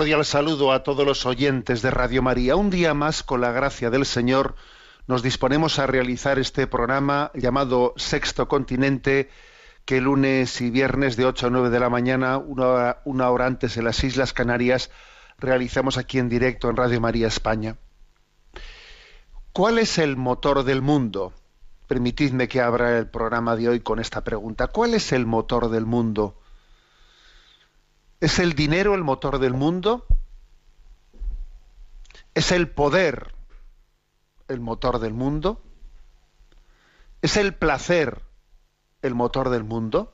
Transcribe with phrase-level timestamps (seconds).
[0.00, 2.56] Cordial saludo a todos los oyentes de Radio María.
[2.56, 4.54] Un día más, con la gracia del Señor,
[5.06, 9.28] nos disponemos a realizar este programa llamado Sexto Continente,
[9.84, 13.44] que lunes y viernes de 8 a 9 de la mañana, una hora, una hora
[13.44, 14.90] antes en las Islas Canarias,
[15.36, 17.76] realizamos aquí en directo en Radio María España.
[19.52, 21.34] ¿Cuál es el motor del mundo?
[21.88, 24.68] Permitidme que abra el programa de hoy con esta pregunta.
[24.68, 26.40] ¿Cuál es el motor del mundo?
[28.20, 30.06] ¿Es el dinero el motor del mundo?
[32.34, 33.34] ¿Es el poder
[34.48, 35.62] el motor del mundo?
[37.22, 38.20] ¿Es el placer
[39.00, 40.12] el motor del mundo?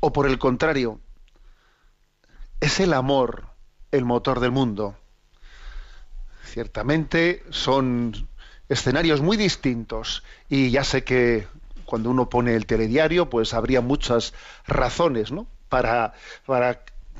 [0.00, 1.00] ¿O por el contrario,
[2.60, 3.48] es el amor
[3.90, 4.96] el motor del mundo?
[6.44, 8.28] Ciertamente son
[8.68, 11.48] escenarios muy distintos y ya sé que
[11.88, 14.34] cuando uno pone el telediario pues habría muchas
[14.66, 15.46] razones ¿no?
[15.70, 16.12] para,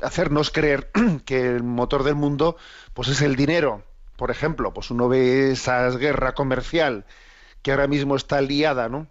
[0.02, 0.90] hacernos creer
[1.24, 2.56] que el motor del mundo
[2.92, 3.82] pues es el dinero.
[4.16, 7.06] Por ejemplo, pues uno ve esa guerra comercial
[7.62, 9.06] que ahora mismo está liada ¿no?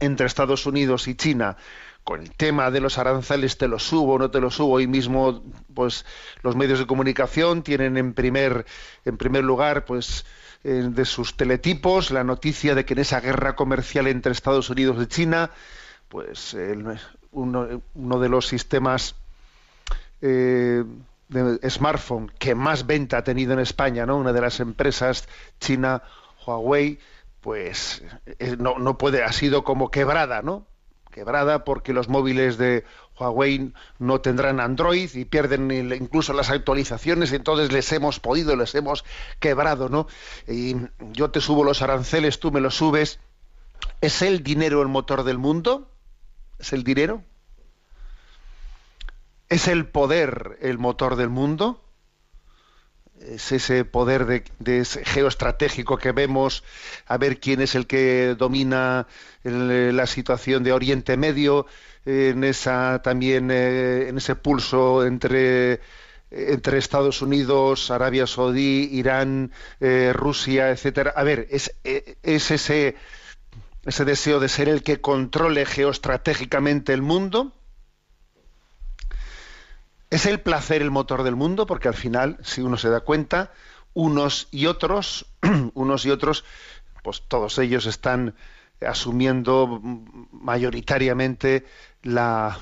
[0.00, 1.56] entre Estados Unidos y China
[2.02, 5.42] con el tema de los aranceles te los subo no te los subo hoy mismo
[5.74, 6.06] pues
[6.42, 8.64] los medios de comunicación tienen en primer
[9.04, 10.24] en primer lugar pues
[10.68, 14.96] eh, de sus teletipos la noticia de que en esa guerra comercial entre Estados Unidos
[15.00, 15.50] y China
[16.08, 16.56] pues
[17.30, 19.14] uno de los sistemas
[20.22, 20.84] eh,
[21.28, 24.16] de smartphone que más venta ha tenido en España, ¿no?
[24.16, 25.28] Una de las empresas
[25.60, 26.02] china,
[26.46, 26.98] Huawei,
[27.40, 28.02] pues
[28.38, 30.64] eh, no, no puede, ha sido como quebrada, ¿no?
[31.10, 32.84] Quebrada porque los móviles de
[33.18, 39.04] Huawei no tendrán Android y pierden incluso las actualizaciones, entonces les hemos podido, les hemos
[39.40, 40.06] quebrado, ¿no?
[40.46, 40.76] Y
[41.12, 43.18] yo te subo los aranceles, tú me los subes.
[44.00, 45.90] ¿Es el dinero el motor del mundo?
[46.58, 47.22] ¿Es el dinero?
[49.48, 51.80] ¿Es el poder el motor del mundo?
[53.20, 56.62] ¿Es ese poder de, de geoestratégico que vemos,
[57.06, 59.06] a ver quién es el que domina
[59.42, 61.66] el- la situación de Oriente Medio,
[62.04, 65.80] eh, en esa también eh, en ese pulso entre
[66.30, 71.12] entre Estados Unidos, Arabia Saudí, Irán, eh, Rusia, etcétera.
[71.16, 72.96] A ver, es, eh, es ese
[73.86, 77.55] ese deseo de ser el que controle geoestratégicamente el mundo.
[80.10, 81.66] ¿Es el placer el motor del mundo?
[81.66, 83.52] Porque al final, si uno se da cuenta,
[83.92, 85.26] unos y otros,
[85.74, 86.44] unos y otros,
[87.02, 88.34] pues todos ellos están
[88.80, 89.80] asumiendo
[90.32, 91.64] mayoritariamente
[92.02, 92.58] la,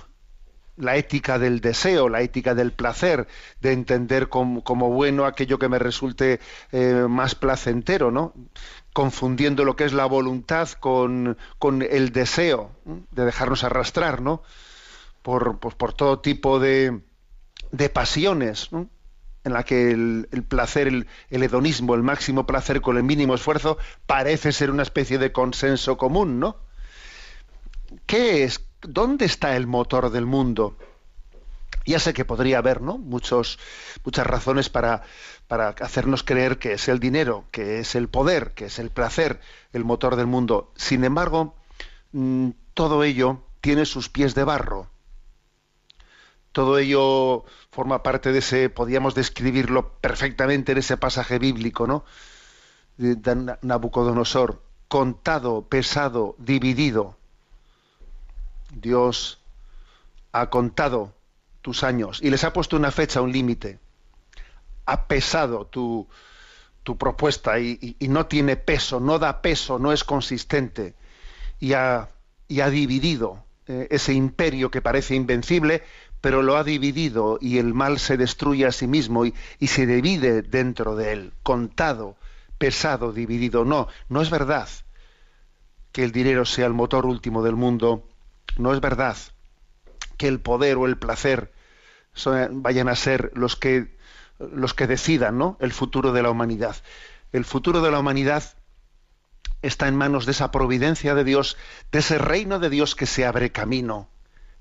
[0.76, 3.26] la ética del deseo, la ética del placer,
[3.60, 6.40] de entender como, bueno aquello que me resulte
[6.72, 8.32] eh, más placentero, ¿no?
[8.92, 12.70] Confundiendo lo que es la voluntad con, con el deseo,
[13.10, 14.42] de dejarnos arrastrar, ¿no?
[15.22, 17.00] Por, pues, por todo tipo de,
[17.76, 18.88] de pasiones, ¿no?
[19.44, 23.76] en la que el, placer, el, el, hedonismo, el máximo placer con el mínimo esfuerzo,
[24.06, 26.56] parece ser una especie de consenso común, ¿no?
[28.06, 28.64] ¿Qué es?
[28.80, 30.78] ¿Dónde está el motor del mundo?
[31.84, 32.96] Ya sé que podría haber, ¿no?
[32.96, 33.58] Muchos,
[34.02, 35.02] muchas razones para,
[35.46, 39.40] para hacernos creer que es el dinero, que es el poder, que es el placer,
[39.74, 40.72] el motor del mundo.
[40.76, 41.54] Sin embargo,
[42.12, 44.93] mm, todo ello tiene sus pies de barro.
[46.54, 52.04] Todo ello forma parte de ese, podríamos describirlo perfectamente en ese pasaje bíblico, ¿no?
[52.96, 57.16] De Nabucodonosor, contado, pesado, dividido.
[58.70, 59.40] Dios
[60.30, 61.12] ha contado
[61.60, 63.80] tus años y les ha puesto una fecha, un límite.
[64.86, 66.06] Ha pesado tu,
[66.84, 70.94] tu propuesta y no tiene peso, no da peso, no es consistente.
[71.58, 72.10] Y ha,
[72.46, 75.82] y ha dividido eh, ese imperio que parece invencible,
[76.24, 79.34] pero lo ha dividido y el mal se destruye a sí mismo y,
[79.66, 82.16] se divide dentro de él, contado,
[82.56, 83.66] pesado, dividido.
[83.66, 84.66] No, no es verdad
[85.92, 88.08] que el dinero sea el motor último del mundo,
[88.56, 89.18] no es verdad
[90.16, 91.52] que el poder o el placer
[92.52, 93.94] vayan a ser los que
[94.38, 95.58] los que decidan ¿no?
[95.60, 96.76] el futuro de la humanidad.
[97.32, 98.44] El futuro de la humanidad
[99.60, 101.58] está en manos de esa providencia de Dios,
[101.92, 104.08] de ese reino de Dios que se abre camino.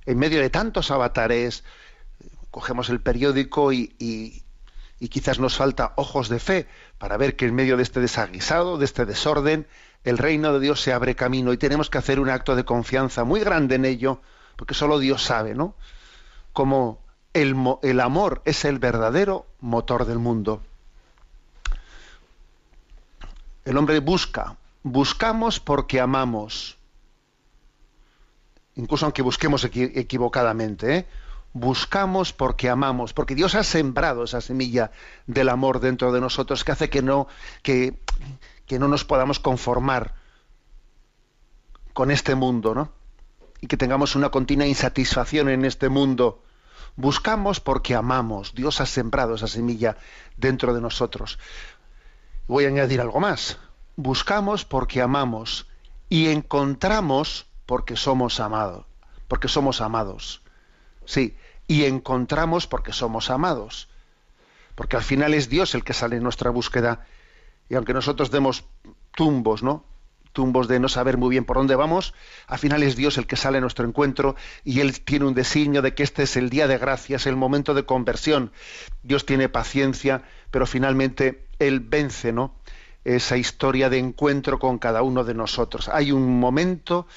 [0.06, 1.64] En medio de tantos avatares,
[2.52, 4.44] cogemos el periódico y,
[5.10, 6.68] quizás nos falta ojos de fe
[6.98, 9.68] para ver que en medio de este desaguisado, de este desorden,
[10.06, 13.24] el reino de Dios se abre camino y tenemos que hacer un acto de confianza
[13.24, 14.22] muy grande en ello,
[14.56, 15.76] porque solo Dios sabe, ¿no?
[16.54, 17.00] Como
[17.34, 20.62] el, mo- el amor es el verdadero motor del mundo.
[23.66, 26.78] El hombre busca, buscamos porque amamos.
[28.76, 31.06] Incluso aunque busquemos equi- equivocadamente, ¿eh?
[31.54, 34.90] buscamos porque amamos, porque Dios ha sembrado esa semilla
[35.28, 37.28] del amor dentro de nosotros que hace que no,
[37.62, 38.00] que,
[38.66, 40.16] que no nos podamos conformar
[41.94, 42.92] con este mundo, ¿no?
[43.62, 46.42] Y que tengamos una continua insatisfacción en este mundo.
[46.96, 48.56] Buscamos porque amamos.
[48.56, 49.98] Dios ha sembrado esa semilla
[50.38, 51.38] dentro de nosotros.
[52.48, 53.58] Voy a añadir algo más.
[53.96, 55.68] Buscamos porque amamos
[56.10, 58.86] y encontramos porque somos amados,
[59.28, 60.42] porque somos amados.
[61.06, 61.36] Sí,
[61.68, 63.90] y encontramos porque somos amados.
[64.76, 67.06] Porque al final es Dios el que sale en nuestra búsqueda.
[67.70, 68.66] Y aunque nosotros demos
[69.16, 69.86] tumbos, ¿no?
[70.34, 72.16] Tumbos de no saber muy bien por dónde vamos,
[72.48, 75.84] al final es Dios el que sale a nuestro encuentro y Él tiene un designio
[75.84, 78.52] de que este es el día de gracia, es el momento de conversión.
[79.04, 82.56] Dios tiene paciencia, pero finalmente Él vence, ¿no?
[83.06, 85.90] Esa historia de encuentro con cada uno de nosotros.
[85.90, 87.08] Hay un momento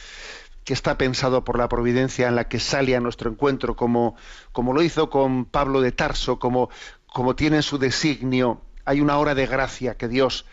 [0.64, 4.16] que está pensado por la providencia en la que sale a nuestro encuentro, como,
[4.50, 6.70] como lo hizo con Pablo de Tarso, como,
[7.06, 8.60] como tiene en su designio.
[8.84, 10.44] Hay una hora de gracia que Dios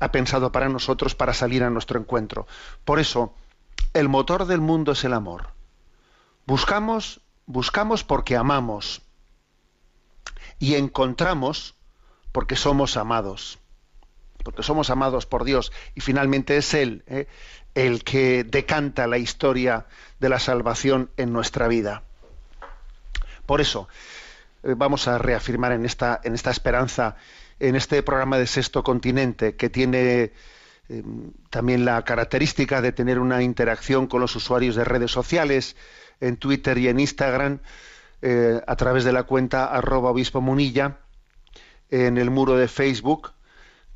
[0.00, 2.46] ha pensado para nosotros para salir a nuestro encuentro.
[2.84, 3.34] Por eso,
[3.92, 5.48] el motor del mundo es el amor.
[6.46, 9.02] Buscamos, buscamos porque amamos
[10.60, 11.74] y encontramos
[12.30, 13.58] porque somos amados.
[14.42, 17.26] Porque somos amados por Dios y finalmente es Él ¿eh?
[17.74, 19.86] el que decanta la historia
[20.18, 22.02] de la salvación en nuestra vida.
[23.46, 23.88] Por eso,
[24.62, 27.16] eh, vamos a reafirmar en esta, esperanza,
[27.58, 30.32] en este programa de Sexto Continente, que tiene
[30.88, 31.02] eh,
[31.48, 35.76] también la característica de tener una interacción con los usuarios de redes sociales,
[36.20, 37.60] en Twitter y en Instagram,
[38.22, 40.98] eh, a través de la cuenta arroba obispo munilla,
[41.90, 43.32] en el muro de Facebook,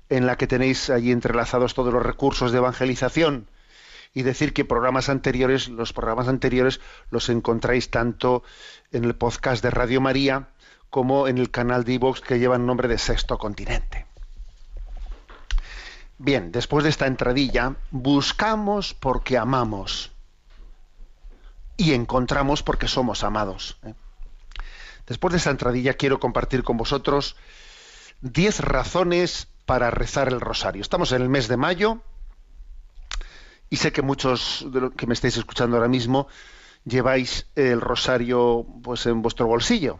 [0.09, 3.45] en la que tenéis allí entrelazados todos los recursos de evangelización.
[4.15, 6.81] Y decir que programas anteriores, los programas anteriores
[7.11, 8.41] los encontráis tanto
[8.91, 10.47] en el podcast de Radio María
[10.89, 14.07] como en el canal de iVoox que lleva el nombre de Sexto Continente.
[16.17, 20.11] Bien, después de esta entradilla, buscamos porque amamos
[21.81, 23.79] y encontramos porque somos amados.
[23.83, 23.95] ¿eh?
[25.07, 27.35] Después de esta entradilla quiero compartir con vosotros
[28.21, 30.83] 10 razones para rezar el rosario.
[30.83, 32.01] Estamos en el mes de mayo
[33.71, 36.27] y sé que muchos de los que me estáis escuchando ahora mismo
[36.85, 39.99] lleváis el rosario pues en vuestro bolsillo.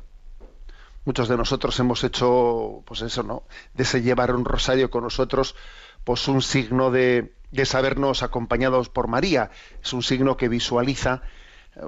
[1.04, 3.42] Muchos de nosotros hemos hecho pues eso, ¿no?
[3.74, 5.56] De ese llevar un rosario con nosotros
[6.04, 9.50] pues un signo de, de sabernos acompañados por María,
[9.84, 11.24] es un signo que visualiza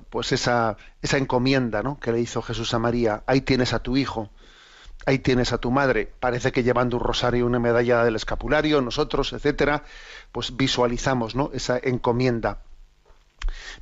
[0.09, 1.99] pues esa, esa encomienda ¿no?
[1.99, 3.23] que le hizo Jesús a María.
[3.25, 4.29] Ahí tienes a tu hijo,
[5.05, 6.11] ahí tienes a tu madre.
[6.19, 9.83] Parece que llevando un rosario y una medalla del escapulario, nosotros, etcétera,
[10.31, 11.51] pues visualizamos ¿no?
[11.53, 12.59] esa encomienda.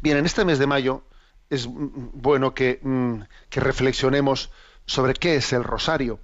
[0.01, 1.03] Bien, en este mes de mayo
[1.49, 2.79] es bueno que,
[3.49, 4.51] que reflexionemos
[4.85, 6.19] sobre qué es el rosario.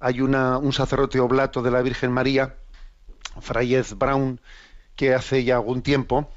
[0.00, 2.54] Hay una, un sacerdote oblato de la Virgen María,
[3.40, 4.40] Frayez Brown,
[4.96, 6.30] que hace ya algún tiempo,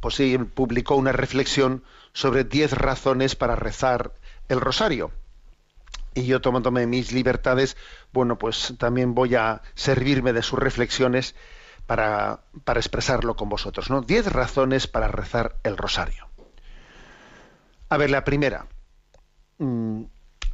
[0.00, 4.12] pues sí, publicó una reflexión sobre 10 razones para rezar
[4.48, 5.10] el rosario.
[6.14, 7.76] Y yo tomándome mis libertades,
[8.12, 11.34] bueno, pues también voy a servirme de sus reflexiones
[11.86, 13.90] para, para expresarlo con vosotros.
[13.90, 14.00] ¿no?
[14.00, 16.26] Diez razones para rezar el rosario.
[17.88, 18.66] A ver, la primera.
[19.58, 20.04] Mm,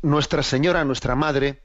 [0.02, 1.62] Nuestra Señora, nuestra Madre,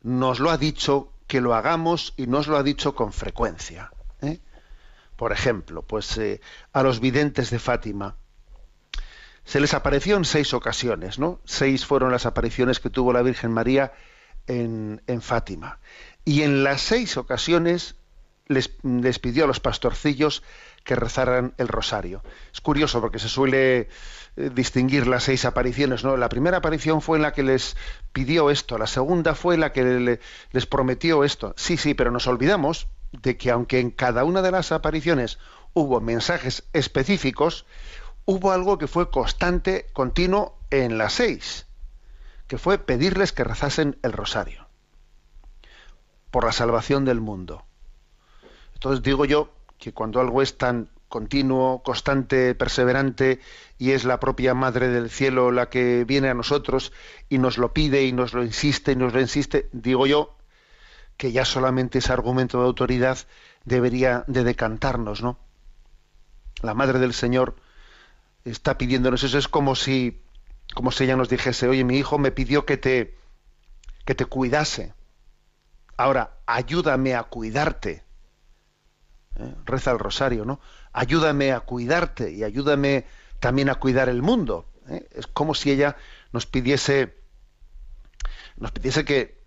[0.00, 3.90] nos lo ha dicho que lo hagamos y nos lo ha dicho con frecuencia.
[5.18, 6.40] Por ejemplo, pues eh,
[6.72, 8.16] a los videntes de Fátima
[9.44, 11.40] se les apareció en seis ocasiones, ¿no?
[11.44, 13.92] Seis fueron las apariciones que tuvo la Virgen María
[14.46, 15.80] en, Fátima.
[16.24, 17.96] Y en las seis ocasiones
[18.46, 18.68] les,
[19.18, 20.44] pidió a los pastorcillos
[20.84, 22.22] que rezaran el rosario.
[22.54, 23.88] Es curioso porque se suele
[24.36, 26.16] eh, distinguir las seis apariciones, ¿no?
[26.16, 27.76] La primera aparición fue en la que les
[28.12, 30.20] pidió esto, la segunda fue la que le-
[30.52, 31.54] les prometió esto.
[31.56, 35.38] Sí, sí, pero nos olvidamos de que aunque en cada una de las apariciones
[35.74, 37.66] hubo mensajes específicos,
[38.24, 41.66] hubo algo que fue constante, continuo en las seis,
[42.46, 44.68] que fue pedirles que rezasen el rosario
[46.30, 47.64] por la salvación del mundo.
[48.74, 53.40] Entonces digo yo que cuando algo es tan continuo, constante, perseverante,
[53.78, 56.92] y es la propia Madre del Cielo la que viene a nosotros
[57.28, 60.37] y nos lo pide y nos lo insiste y nos lo insiste, digo yo
[61.18, 63.18] que ya solamente ese argumento de autoridad
[63.64, 65.36] debería de decantarnos, ¿no?
[66.62, 67.56] La Madre del Señor
[68.44, 70.22] está pidiéndonos eso, es como si,
[70.74, 73.18] como si ella nos dijese, oye, mi hijo me pidió que te,
[74.04, 74.94] que te cuidase.
[75.96, 78.04] Ahora, ayúdame a cuidarte.
[79.36, 79.54] ¿eh?
[79.66, 80.60] Reza el rosario, ¿no?
[80.92, 83.06] Ayúdame a cuidarte y ayúdame
[83.40, 84.70] también a cuidar el mundo.
[84.88, 85.08] ¿eh?
[85.10, 85.96] Es como si ella
[86.32, 87.16] nos pidiese,
[88.56, 89.44] nos pidiese que,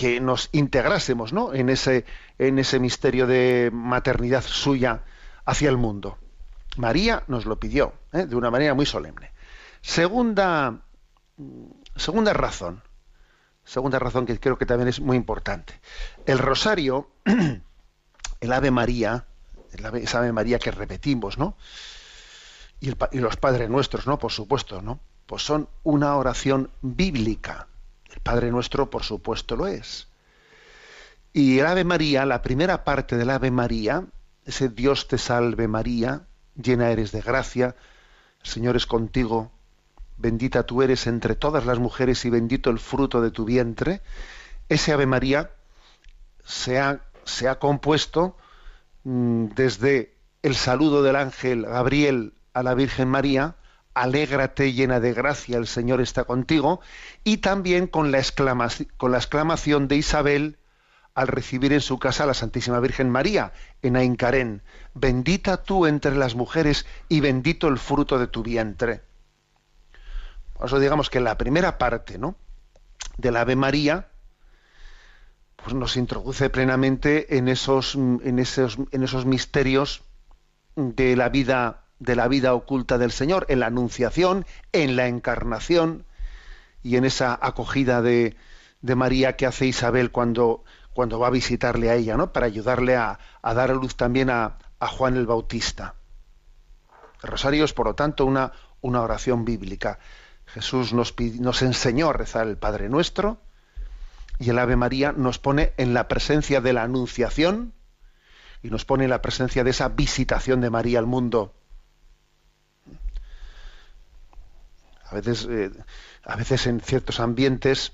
[0.00, 1.52] que nos integrásemos, ¿no?
[1.52, 2.06] En ese,
[2.38, 5.02] en ese misterio de maternidad suya
[5.44, 6.16] hacia el mundo.
[6.78, 8.24] María nos lo pidió, ¿eh?
[8.24, 9.30] de una manera muy solemne.
[9.82, 10.80] Segunda,
[11.96, 12.82] segunda razón,
[13.62, 15.78] segunda razón que creo que también es muy importante.
[16.24, 17.10] El rosario,
[18.40, 19.26] el Ave María,
[19.72, 21.58] el ave, esa Ave María que repetimos, ¿no?
[22.80, 24.18] Y, y, los Padres Nuestros, ¿no?
[24.18, 24.98] Por supuesto, ¿no?
[25.26, 27.66] Pues son una oración bíblica.
[28.12, 30.08] El Padre Nuestro, por supuesto, lo es.
[31.32, 34.04] Y el Ave María, la primera parte del Ave María,
[34.44, 36.26] ese Dios te salve María,
[36.60, 37.76] llena eres de gracia,
[38.42, 39.52] el Señor es contigo,
[40.16, 44.00] bendita tú eres entre todas las mujeres y bendito el fruto de tu vientre,
[44.68, 45.50] ese Ave María
[46.44, 48.36] se ha, se ha compuesto
[49.04, 53.54] mmm, desde el saludo del ángel Gabriel a la Virgen María,
[53.94, 56.80] alégrate llena de gracia, el Señor está contigo,
[57.24, 60.58] y también con la, exclamación, de Isabel
[61.14, 64.62] al recibir en su casa a la Santísima Virgen María en Aincarén,
[64.94, 69.02] bendita tú entre las mujeres y bendito el fruto de tu vientre.
[70.54, 72.36] Por eso digamos que la primera parte ¿no?
[73.16, 74.08] del Ave María
[75.56, 80.02] pues nos introduce plenamente en esos, en esos, en esos misterios
[80.76, 86.06] de la vida de la vida oculta del Señor, en la anunciación, en la encarnación
[86.82, 88.36] y en esa acogida de,
[88.80, 90.64] de María que hace Isabel cuando,
[90.94, 92.32] cuando va a visitarle a ella, ¿no?
[92.32, 95.94] Para ayudarle a, a dar a luz también a, a, Juan el Bautista.
[97.22, 99.98] El rosario es, por lo tanto, una, una oración bíblica.
[100.46, 103.38] Jesús nos, nos enseñó a rezar el Padre Nuestro
[104.38, 107.74] y el Ave María nos pone en la presencia de la Anunciación
[108.62, 111.54] y nos pone en la presencia de esa visitación de María al mundo.
[115.10, 115.70] A veces, eh,
[116.24, 117.92] a veces en ciertos ambientes,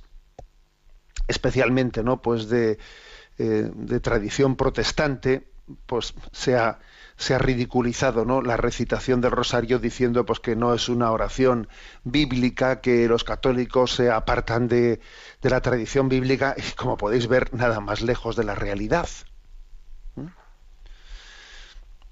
[1.29, 2.21] especialmente, ¿no?
[2.21, 2.79] Pues de,
[3.39, 3.71] eh,
[4.03, 5.49] tradición protestante,
[5.87, 6.79] pues se ha,
[7.39, 8.43] ridiculizado ¿no?
[8.43, 11.69] la recitación del rosario diciendo pues que no es una oración
[12.05, 15.01] bíblica, que los católicos se apartan de,
[15.41, 19.09] de la tradición bíblica y como podéis ver nada más lejos de la realidad.
[20.15, 20.27] ¿Mm?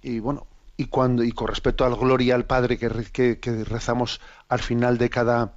[0.02, 4.98] Y bueno, y cuando y con respecto al gloria al Padre que, rezamos al final
[4.98, 5.54] de cada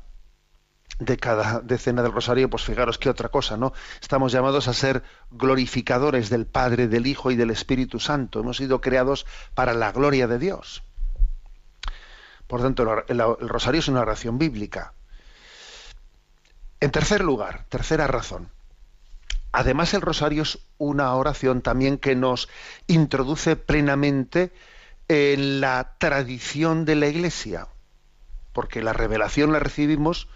[0.99, 3.73] de cada decena del rosario, pues fijaros qué otra cosa, ¿no?
[4.01, 8.39] Estamos llamados a ser glorificadores del Padre, del Hijo y del Espíritu Santo.
[8.39, 10.83] Hemos sido creados para la gloria de Dios.
[12.47, 14.93] Por tanto, el rosario es una oración bíblica.
[16.79, 18.49] En tercer lugar, tercera razón.
[19.51, 22.49] Además, el rosario es una oración también que nos
[22.87, 24.51] introduce plenamente
[25.07, 27.67] en la tradición de la Iglesia,
[28.53, 30.27] porque la revelación la recibimos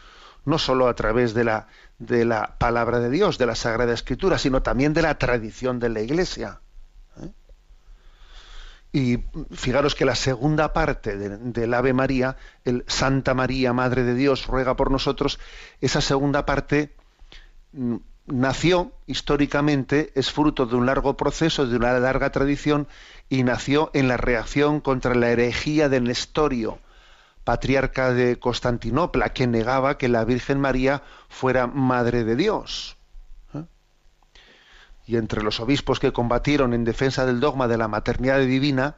[0.46, 1.68] no solo a través de la,
[2.00, 5.90] de la palabra de Dios, de la Sagrada Escritura, sino también de la tradición de
[5.90, 6.62] la Iglesia.
[7.22, 7.30] ¿eh?
[8.94, 9.20] Y
[9.56, 14.48] fijaros que la segunda parte de- del Ave María, el Santa María, Madre de Dios,
[14.48, 15.40] ruega por nosotros,
[15.80, 16.94] esa segunda parte
[17.74, 17.98] mm,
[18.28, 22.88] nació históricamente, es fruto de un largo proceso, de una larga tradición,
[23.31, 26.79] y nació en la reacción contra la herejía de Nestorio,
[27.45, 32.97] patriarca de Constantinopla, que negaba que la Virgen María fuera Madre de Dios.
[33.53, 33.63] ¿eh?
[35.07, 38.97] Y entre los obispos que combatieron en defensa del dogma de la maternidad divina,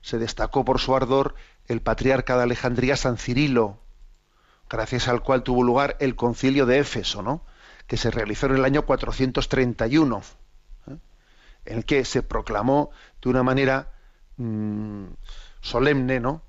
[0.00, 1.34] se destacó por su ardor
[1.66, 3.80] el patriarca de Alejandría San Cirilo,
[4.70, 7.44] gracias al cual tuvo lugar el concilio de Éfeso, ¿no?
[7.88, 10.41] que se realizó en el año 431, ¿eh?
[11.64, 12.90] En el que se proclamó
[13.22, 13.92] de una manera
[14.36, 15.06] mm,
[15.60, 16.42] solemne, ¿no?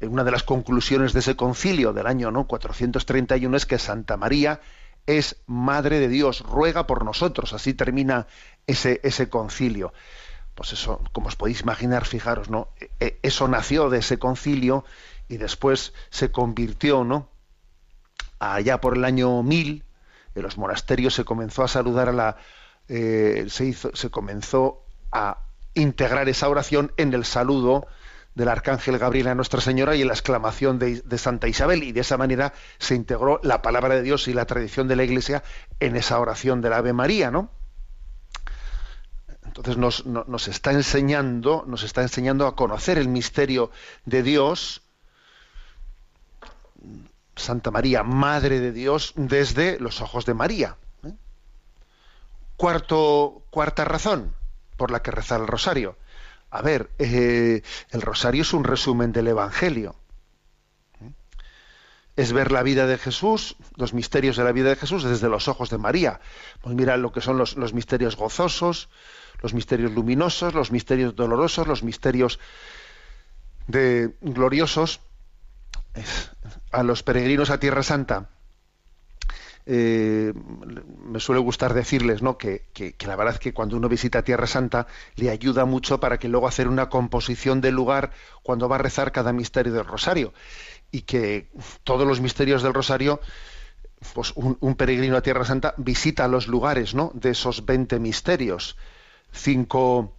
[0.00, 2.46] Una de las conclusiones de ese concilio del año ¿no?
[2.46, 4.60] 431 es que Santa María
[5.06, 7.52] es Madre de Dios, ruega por nosotros.
[7.52, 8.26] Así termina
[8.66, 9.92] ese, ese concilio.
[10.54, 12.68] Pues eso, como os podéis imaginar, fijaros, ¿no?
[12.80, 14.84] E- e- Eso nació de ese concilio
[15.28, 17.28] y después se convirtió, ¿no?
[18.38, 19.84] Allá por el año 1000,
[20.34, 22.36] en los monasterios se comenzó a saludar a la.
[22.92, 24.82] Eh, se, comenzó
[25.12, 25.38] a
[25.74, 27.86] integrar esa oración en el saludo
[28.34, 32.00] del arcángel Gabriel a Nuestra Señora y en la exclamación de, Santa Isabel, y de
[32.00, 35.44] esa manera se integró la palabra de Dios y la tradición de la Iglesia
[35.78, 37.50] en esa oración del Ave María, ¿no?
[39.44, 43.70] Entonces nos, no- nos está enseñando, nos está enseñando a conocer el misterio
[44.04, 44.82] de Dios,
[47.36, 50.76] Santa María, Madre de Dios, desde los ojos de María.
[52.60, 54.34] Cuarta razón
[54.76, 55.96] por la que rezar el rosario.
[56.50, 59.94] A ver, eh, el rosario es un resumen del Evangelio.
[61.00, 61.12] ¿eh?
[62.16, 65.48] Es ver la vida de Jesús, los misterios de la vida de Jesús desde los
[65.48, 66.20] ojos de María.
[66.60, 68.88] Pues mira lo que son los, los misterios gozosos,
[69.42, 72.40] los misterios luminosos, los misterios dolorosos, los misterios
[73.68, 75.00] de gloriosos.
[76.72, 78.28] A los peregrinos a Tierra Santa
[79.72, 80.32] eh,
[81.04, 82.36] me suele gustar decirles ¿no?
[82.38, 86.18] que, que- la verdad es que cuando uno visita Tierra Santa le ayuda mucho para
[86.18, 88.10] que luego hacer una composición del lugar
[88.42, 90.32] cuando va a rezar cada misterio del rosario
[90.90, 91.50] y que
[91.84, 93.20] todos los misterios del rosario
[94.14, 97.12] pues un, un peregrino a Tierra Santa visita los lugares ¿no?
[97.14, 98.76] de esos 20 misterios
[99.32, 100.14] cinco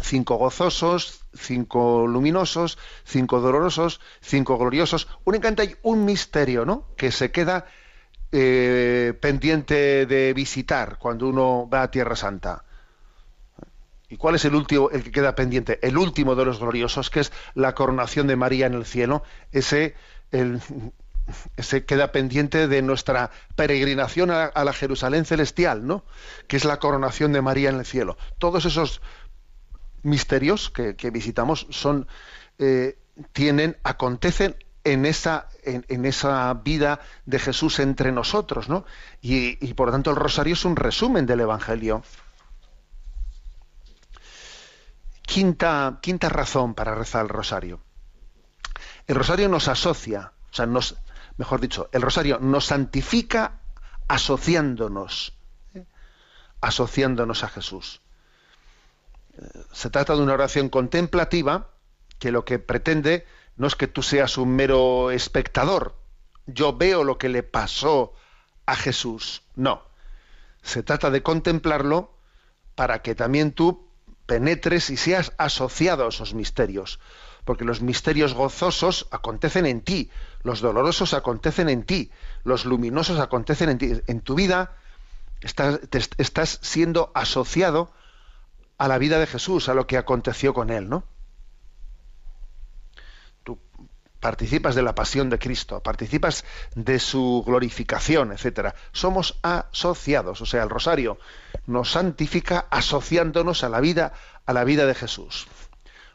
[0.00, 5.08] cinco gozosos, cinco luminosos, cinco dolorosos, cinco gloriosos.
[5.24, 6.88] Únicamente hay un misterio, ¿no?
[6.96, 7.66] Que se queda
[8.32, 12.64] eh, pendiente de visitar cuando uno va a Tierra Santa.
[14.08, 15.78] ¿Y cuál es el último, el que queda pendiente?
[15.80, 19.22] El último de los gloriosos, que es la coronación de María en el cielo.
[19.52, 19.94] Ese,
[21.56, 26.04] ese queda pendiente de nuestra peregrinación a, a la Jerusalén celestial, ¿no?
[26.46, 28.18] Que es la coronación de María en el cielo.
[28.38, 29.00] Todos esos
[30.02, 32.06] misterios que, que visitamos son
[32.58, 32.98] eh,
[33.32, 38.84] tienen acontecen en esa en, esa vida de Jesús entre nosotros no
[39.20, 42.02] y, por lo tanto el rosario es un resumen del evangelio.
[45.22, 47.80] Quinta quinta razón para rezar el rosario.
[49.06, 50.96] El rosario nos asocia o sea nos
[51.36, 53.60] mejor dicho el rosario nos santifica
[54.08, 55.34] asociándonos
[55.74, 55.84] ¿eh?
[56.60, 58.00] asociándonos a Jesús.
[59.72, 61.68] Se trata de una oración contemplativa
[62.18, 65.94] que lo que pretende no es que tú seas un mero espectador.
[66.46, 68.14] Yo veo lo que le pasó
[68.66, 69.42] a Jesús.
[69.54, 69.82] No.
[70.62, 72.16] Se trata de contemplarlo
[72.74, 73.88] para que también tú
[74.26, 77.00] penetres y seas asociado a esos misterios.
[77.44, 80.10] Porque los misterios gozosos acontecen en ti,
[80.42, 82.12] los dolorosos acontecen en ti,
[82.44, 83.92] los luminosos acontecen en ti.
[84.06, 84.76] En tu vida
[85.40, 85.80] estás,
[86.18, 87.92] estás siendo asociado
[88.78, 91.04] a la vida de Jesús, a lo que aconteció con él, ¿no?
[93.42, 93.58] Tú
[94.22, 98.74] participas de la pasión de Cristo, participas de su glorificación, etcétera.
[98.92, 101.18] Somos asociados, o sea, el rosario
[101.66, 104.14] nos santifica asociándonos a la vida
[104.46, 105.46] a la vida de Jesús.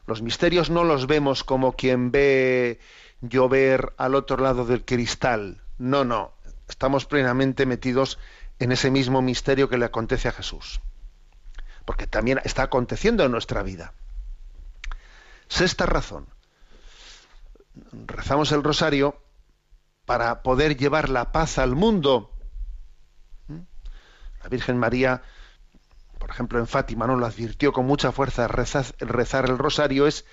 [0.07, 2.79] Los misterios no los vemos como quien ve
[3.21, 5.61] llover al otro lado del cristal.
[5.77, 6.31] No, no.
[6.67, 8.17] Estamos plenamente metidos
[8.57, 10.81] en ese mismo misterio que le acontece a Jesús
[11.87, 13.93] porque también está aconteciendo en nuestra vida.
[15.47, 16.27] Sexta razón.
[18.05, 19.21] Rezamos el rosario
[20.05, 22.31] para poder llevar la paz al mundo.
[23.47, 23.59] ¿Mm?
[24.41, 25.21] La Virgen María,
[26.17, 27.17] por ejemplo, en Fátima, ¿no?
[27.17, 28.47] lo advirtió con mucha fuerza.
[28.47, 30.25] Rezar, rezar el rosario es,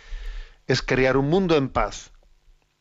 [0.66, 2.12] es crear un mundo en paz.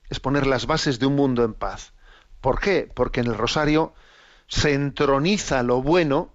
[0.10, 1.94] Es poner las bases de un mundo en paz.
[2.42, 2.90] ¿Por qué?
[2.94, 3.94] Porque en el rosario
[4.48, 6.32] se entroniza lo bueno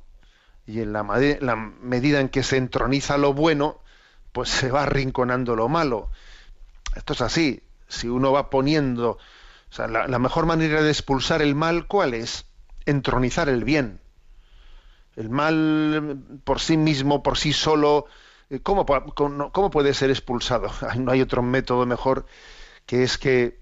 [0.66, 1.02] y en la,
[1.40, 3.80] la medida en que se entroniza lo bueno,
[4.32, 6.10] pues se va arrinconando lo malo.
[6.96, 7.62] Esto es así.
[7.88, 12.14] Si uno va poniendo, o sea, la, la mejor manera de expulsar el mal, ¿cuál
[12.14, 12.46] es?
[12.86, 14.00] Entronizar el bien.
[15.16, 18.06] El mal por sí mismo, por sí solo,
[18.50, 20.70] eh, ¿cómo, cómo puede ser expulsado?
[20.96, 22.26] No hay otro método mejor
[22.86, 23.60] que es que,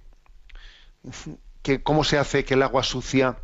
[1.62, 3.38] que cómo se hace que el agua sucia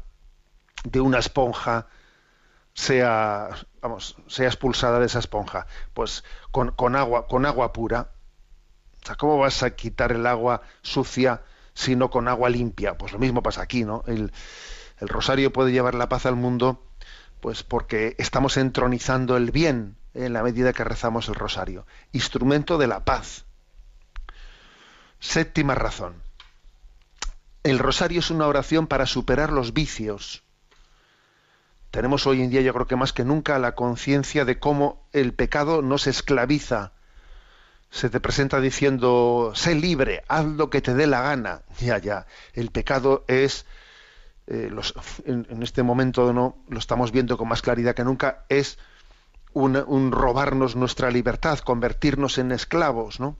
[0.84, 1.88] de una esponja
[2.74, 8.12] sea vamos sea expulsada de esa esponja pues con, con agua con agua pura
[9.02, 11.42] o sea cómo vas a quitar el agua sucia
[11.74, 14.32] si no con agua limpia pues lo mismo pasa aquí no el,
[15.00, 16.86] rosario puede llevar la paz al mundo
[17.40, 21.86] pues porque estamos entronizando el bien en la medida que rezamos el rosario.
[22.12, 23.46] Instrumento de la paz.
[25.20, 26.22] Séptima razón.
[27.62, 30.42] El rosario es una oración para superar los vicios.
[31.90, 35.34] Tenemos hoy en día, yo creo que más que nunca, la conciencia de cómo el
[35.34, 36.92] pecado nos esclaviza.
[37.92, 41.60] Se te presenta diciendo, sé libre, haz lo que te dé la gana.
[41.78, 42.26] Ya, ya.
[42.54, 43.66] El pecado es,
[44.46, 44.74] eh,
[45.26, 48.78] en, este momento no lo estamos viendo con más claridad que nunca, es
[49.52, 53.36] un, un robarnos nuestra libertad, convertirnos en esclavos, ¿no?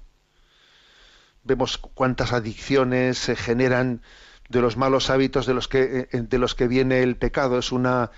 [1.45, 4.03] Vemos cuántas adicciones se generan
[4.51, 7.73] de los malos hábitos de los que eh, de los que viene el pecado es
[7.73, 8.11] una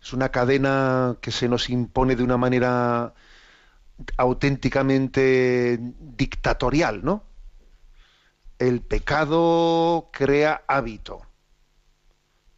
[0.00, 3.12] es una cadena que se nos impone de una manera
[4.16, 7.24] auténticamente dictatorial, ¿no?
[8.58, 11.22] El pecado crea hábito.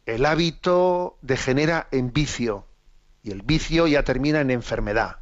[0.05, 2.67] El hábito degenera en vicio
[3.23, 5.19] y el vicio ya termina en enfermedad.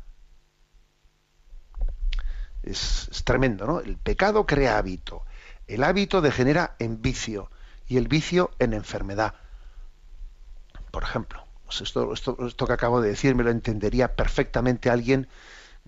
[2.63, 3.79] Es, tremendo, ¿no?
[3.79, 5.23] El pecado crea hábito.
[5.67, 7.51] El hábito degenera en vicio
[7.88, 9.36] y el vicio en enfermedad.
[10.89, 15.27] Por ejemplo, pues esto, esto que acabo de decir me lo entendería perfectamente alguien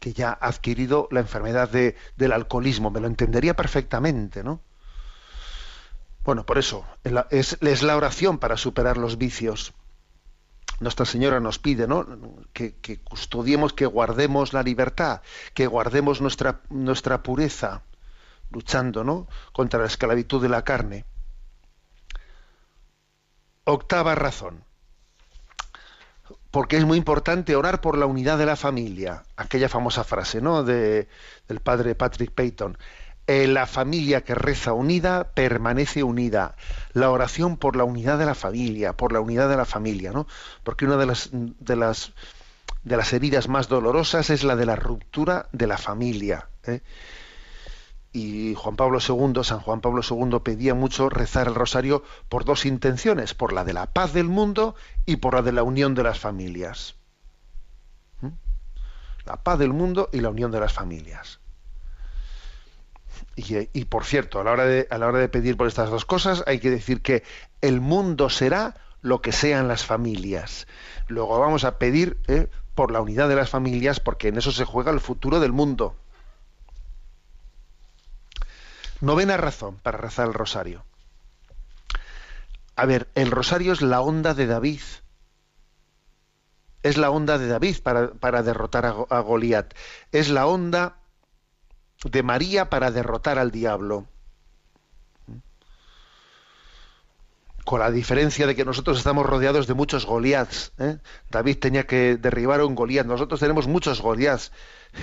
[0.03, 4.59] que ya ha adquirido la enfermedad de- del alcoholismo, me lo entendería perfectamente, ¿no?
[6.25, 6.85] Bueno, por eso,
[7.31, 9.71] es la- oración para superar los vicios.
[10.81, 12.05] Nuestra Señora nos pide, ¿no?
[12.51, 15.21] Que, que custodiemos, que guardemos la libertad,
[15.53, 17.83] que guardemos nuestra, nuestra pureza,
[18.51, 19.27] luchando, ¿no?
[19.53, 21.05] Contra la esclavitud de la carne.
[23.63, 24.65] Octava razón.
[26.53, 29.23] Porque es muy importante orar por la unidad de la familia.
[29.37, 30.63] Aquella famosa frase, ¿no?
[30.63, 31.07] De,
[31.47, 32.77] del padre Patrick Peyton.
[33.25, 36.55] "Eh, la familia que reza unida permanece unida.
[36.93, 40.27] La oración por la unidad de la familia, por la unidad de la familia, ¿no?
[40.63, 42.13] Porque una de las, de las,
[42.83, 46.49] de las heridas más dolorosas es la de la ruptura de la familia.
[46.67, 46.81] ¿eh?
[48.13, 52.65] Y Juan Pablo II, San Juan Pablo II pedía mucho rezar el rosario por dos
[52.65, 54.75] intenciones, por la de la paz del mundo
[55.07, 56.95] y por la de la unión de las familias.
[58.21, 58.29] ¿Mm?
[59.25, 61.39] La paz del mundo y la unión de las familias.
[63.35, 65.67] Y, eh, y, por cierto, a la, hora de, a la hora de pedir por
[65.67, 67.23] estas dos cosas hay que decir que
[67.61, 70.67] el mundo será lo que sean las familias.
[71.07, 74.65] Luego vamos a pedir eh, por la unidad de las familias porque en eso se
[74.65, 75.95] juega el futuro del mundo.
[79.03, 80.85] Novena razón para rezar el rosario.
[82.77, 84.79] A ver, el rosario es la onda de David.
[86.83, 89.73] Es la onda de David para, para derrotar a, a Goliat.
[90.13, 91.01] Es la onda
[92.05, 94.07] de María para derrotar al diablo.
[97.73, 100.73] Con la diferencia de que nosotros estamos rodeados de muchos Goliaths.
[100.77, 100.99] ¿eh?
[101.31, 103.07] David tenía que derribar un Goliat.
[103.07, 104.51] Nosotros tenemos muchos Goliaths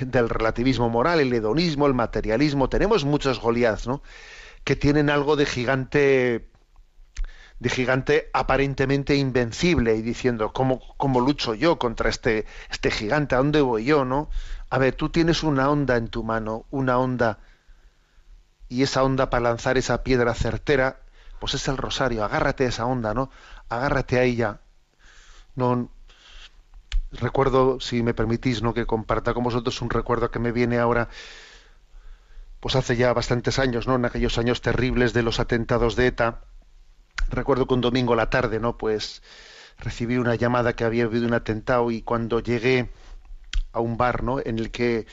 [0.01, 2.69] del relativismo moral, el hedonismo, el materialismo.
[2.69, 4.05] Tenemos muchos Goliaths, ¿no?
[4.63, 6.49] Que tienen algo de gigante
[7.59, 13.39] de gigante aparentemente invencible y diciendo cómo, cómo lucho yo contra este este gigante a
[13.39, 14.31] dónde voy yo no
[14.71, 17.41] a ver tú tienes una onda en tu mano una onda
[18.69, 21.01] y esa onda para lanzar esa piedra certera
[21.41, 23.31] pues es el rosario agárrate a esa onda no
[23.69, 24.61] agárrate a ella
[25.57, 25.91] no
[27.13, 31.09] recuerdo si me permitís no que comparta con vosotros un recuerdo que me viene ahora
[32.61, 36.41] pues hace ya bastantes años no en aquellos años terribles de los atentados de ETA.
[37.31, 38.77] Recuerdo que un domingo a la tarde, ¿no?
[38.77, 39.23] Pues
[39.79, 42.91] recibí una llamada que había habido un atentado y cuando llegué
[43.73, 44.41] a un bar, ¿no?
[44.41, 45.07] En el que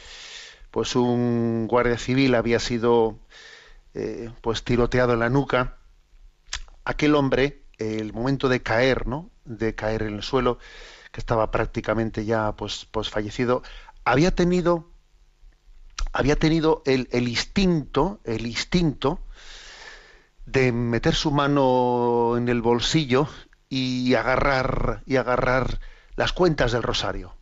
[0.71, 3.17] pues un guardia civil había sido
[3.93, 5.77] eh, pues tiroteado en la nuca,
[6.87, 9.29] aquel hombre, el momento de caer, ¿no?
[9.43, 10.57] De caer en el suelo,
[11.11, 13.61] que estaba prácticamente ya pues, pues fallecido,
[14.05, 14.89] había tenido
[16.13, 19.19] había tenido el, el instinto, el instinto
[20.45, 23.27] de meter su mano en el bolsillo
[23.69, 25.79] y agarrar y agarrar
[26.15, 27.35] las cuentas del rosario.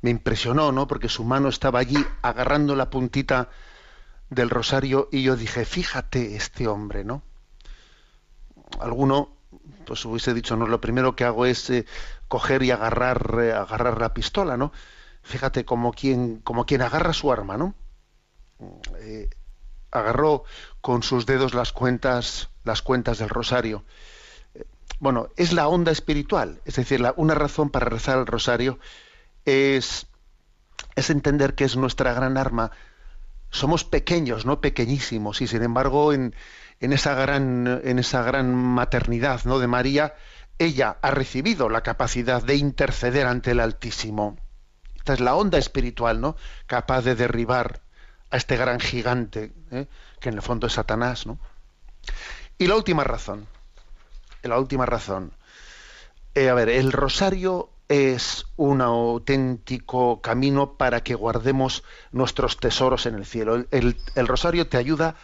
[0.00, 0.86] me impresionó, ¿no?
[0.86, 3.50] Porque su mano estaba allí agarrando la puntita
[4.30, 7.22] del rosario y yo dije, fíjate este hombre, ¿no?
[8.80, 9.36] Alguno,
[9.86, 11.86] pues hubiese dicho, no, lo primero que hago es eh,
[12.28, 14.72] coger y agarrar, eh, agarrar la pistola, ¿no?
[15.22, 17.74] Fíjate como quien, como quien agarra su arma, ¿no?
[19.00, 19.30] Eh,
[19.90, 20.44] agarró
[20.80, 23.84] con sus dedos las cuentas, las cuentas del rosario.
[25.00, 28.78] Bueno, es la onda espiritual, es decir, la, una razón para rezar el rosario
[29.44, 30.06] es,
[30.94, 32.70] es entender que es nuestra gran arma.
[33.50, 36.34] Somos pequeños, no pequeñísimos, y sin embargo, en,
[36.80, 39.58] en esa gran, en esa gran maternidad ¿no?
[39.58, 40.14] de María,
[40.58, 44.36] ella ha recibido la capacidad de interceder ante el Altísimo.
[44.96, 46.36] Esta es la onda espiritual, ¿no?
[46.66, 47.80] Capaz de derribar
[48.30, 49.86] a este gran gigante, ¿eh?
[50.20, 51.38] que en el fondo es Satanás, ¿no?
[52.56, 53.46] Y la última razón,
[54.42, 55.32] la última razón.
[56.34, 63.14] Eh, a ver, el rosario es un auténtico camino para que guardemos nuestros tesoros en
[63.16, 63.56] el cielo.
[63.56, 65.16] El, el- el rosario te ayuda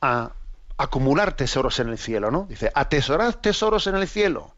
[0.00, 0.32] a
[0.78, 2.46] acumular tesoros en el cielo, ¿no?
[2.48, 4.54] Dice, atesorad tesoros en el cielo,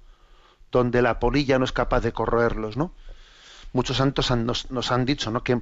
[0.73, 2.93] donde la polilla no es capaz de corroerlos, ¿no?
[3.73, 5.43] Muchos santos han- nos, han dicho ¿no?
[5.43, 5.61] que,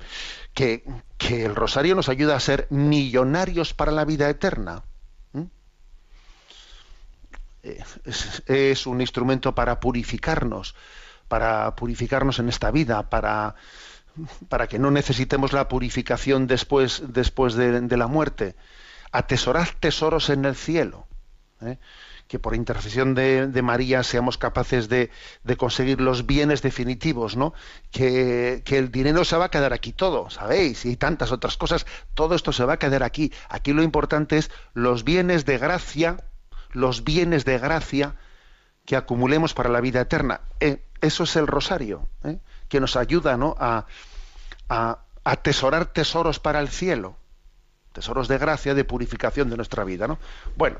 [0.54, 4.84] que, el rosario nos ayuda a ser millonarios para la vida eterna.
[8.46, 10.76] Es, un instrumento para purificarnos,
[11.26, 13.56] para purificarnos en esta vida, para,
[14.48, 18.54] para que no necesitemos la purificación después, después de, de la muerte.
[19.12, 21.06] Atesorad tesoros en el cielo.
[21.62, 21.78] ¿eh?
[22.28, 25.10] que por intercesión de, María seamos capaces de,
[25.56, 27.54] conseguir los bienes definitivos, ¿no?
[27.92, 30.84] Que, que el dinero se va a quedar aquí todo, ¿sabéis?
[30.86, 33.32] Y tantas otras cosas, todo esto se va a quedar aquí.
[33.48, 36.16] Aquí lo importante es los bienes de gracia,
[36.72, 38.16] los bienes de gracia
[38.84, 40.40] que acumulemos para la vida eterna.
[40.58, 42.38] Eh, eso es el rosario, ¿eh?
[42.68, 43.54] que nos ayuda ¿no?
[43.58, 43.86] a,
[44.68, 47.16] a atesorar tesoros para el cielo,
[47.96, 50.06] tesoros de gracia, de purificación de nuestra vida.
[50.06, 50.18] ¿no?
[50.54, 50.78] Bueno,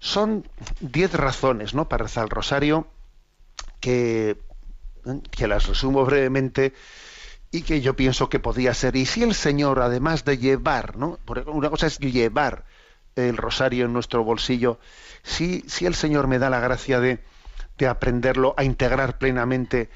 [0.00, 0.48] son
[0.80, 1.88] diez razones ¿no?
[1.88, 2.88] para rezar el rosario
[3.78, 4.36] que,
[5.30, 6.74] que las resumo brevemente
[7.52, 8.96] y que yo pienso que podía ser.
[8.96, 11.18] Y si el Señor, además de llevar, ¿no?
[11.24, 12.64] Porque una cosa es llevar
[13.14, 14.78] el rosario en nuestro bolsillo,
[15.22, 17.20] si, si el Señor me da la gracia de,
[17.78, 19.88] de aprenderlo a integrar plenamente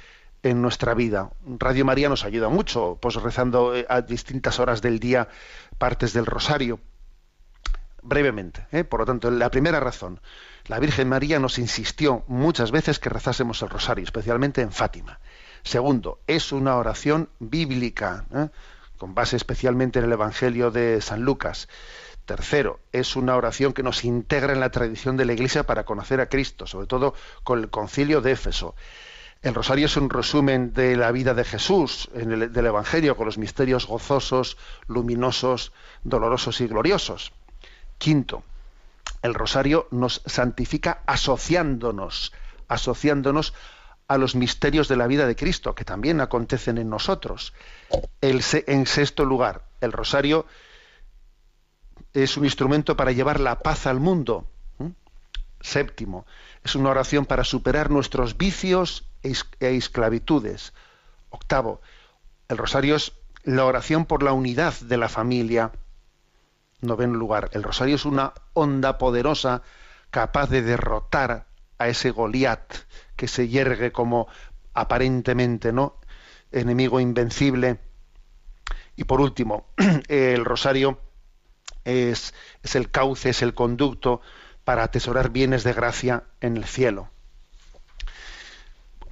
[0.45, 1.31] en nuestra vida.
[1.59, 5.29] Radio María nos ayuda mucho, pues rezando eh, a distintas horas del día
[5.79, 6.79] partes del rosario
[8.03, 8.67] brevemente.
[8.71, 8.85] ¿eh?
[8.85, 10.21] Por lo tanto, la primera razón,
[10.67, 15.19] la Virgen María nos insistió muchas veces que rezásemos el rosario, especialmente en Fátima.
[15.63, 18.49] Segundo, es una oración bíblica, ¿eh?
[18.99, 21.69] con base especialmente en el Evangelio de San Lucas.
[22.27, 26.21] Tercero, es una oración que nos integra en la tradición de la Iglesia para conocer
[26.21, 28.75] a Cristo, sobre todo con el concilio de Éfeso.
[29.45, 33.27] El rosario es un resumen de la vida de Jesús en el, del Evangelio, con
[33.27, 37.31] los misterios gozosos, luminosos, dolorosos y gloriosos.
[37.99, 38.43] Quinto,
[39.21, 42.33] el rosario nos santifica asociándonos,
[42.69, 43.53] asociándonos
[44.09, 47.53] a los misterios de la vida de Cristo, que también acontecen en nosotros.
[48.23, 50.47] En sexto lugar, el rosario
[52.15, 54.49] es un instrumento para llevar la paz al mundo.
[54.79, 54.93] ¿Mm?
[55.61, 56.25] Séptimo,
[56.65, 60.73] es una oración para superar nuestros vicios e esclavitudes.
[61.31, 61.81] Octavo,
[62.49, 65.73] el rosario es la oración por la unidad de la familia.
[66.81, 69.63] Noveno lugar, el rosario es una onda poderosa
[70.11, 71.47] capaz de derrotar
[71.79, 72.73] a ese Goliat
[73.17, 74.29] que se yergue como
[74.75, 75.99] aparentemente no
[76.53, 77.81] enemigo invencible.
[78.97, 79.67] Y por último,
[80.09, 81.01] el rosario
[81.85, 84.21] es, es el cauce, es el conducto
[84.65, 87.11] para atesorar bienes de gracia en el cielo.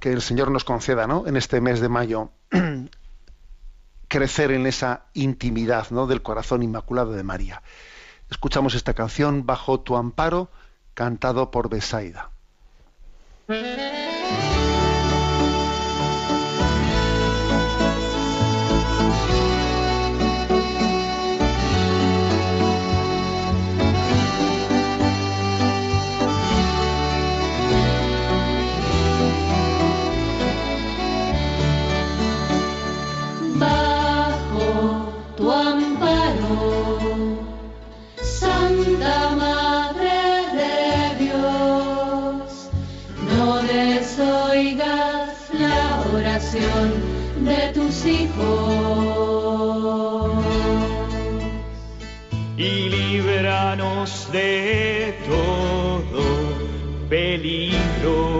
[0.03, 1.27] Que el Señor nos conceda, ¿no?
[1.27, 2.29] En este mes de mayo
[4.09, 6.07] crecer en esa intimidad, ¿no?
[6.07, 7.61] Del corazón inmaculado de María.
[8.29, 10.49] Escuchamos esta canción bajo tu amparo,
[10.93, 12.31] cantado por Besaida.
[46.53, 49.53] De tus hijos.
[52.57, 56.23] y líbranos de todo
[57.09, 58.32] peligro.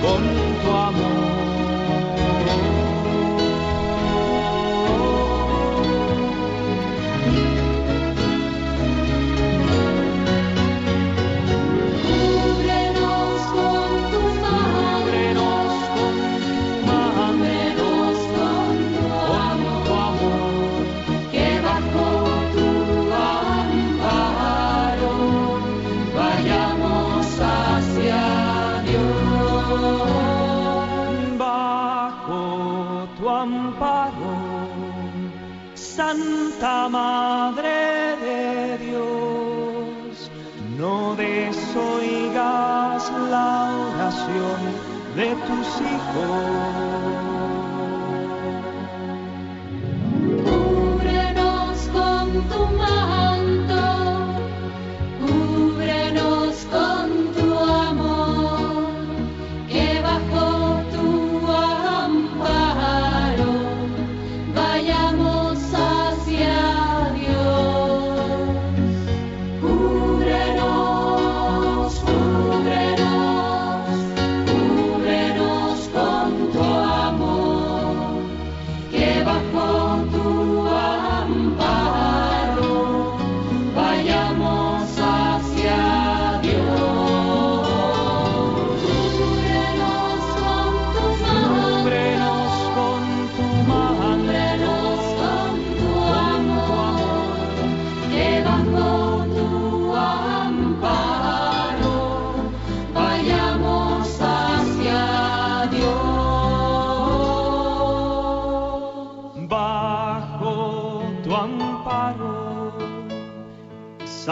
[0.00, 0.22] con
[0.62, 1.19] tu amor.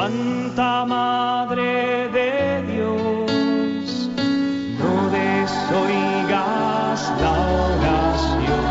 [0.01, 4.09] Santa Madre de Dios,
[4.79, 7.33] no desoigas la
[7.75, 8.65] oración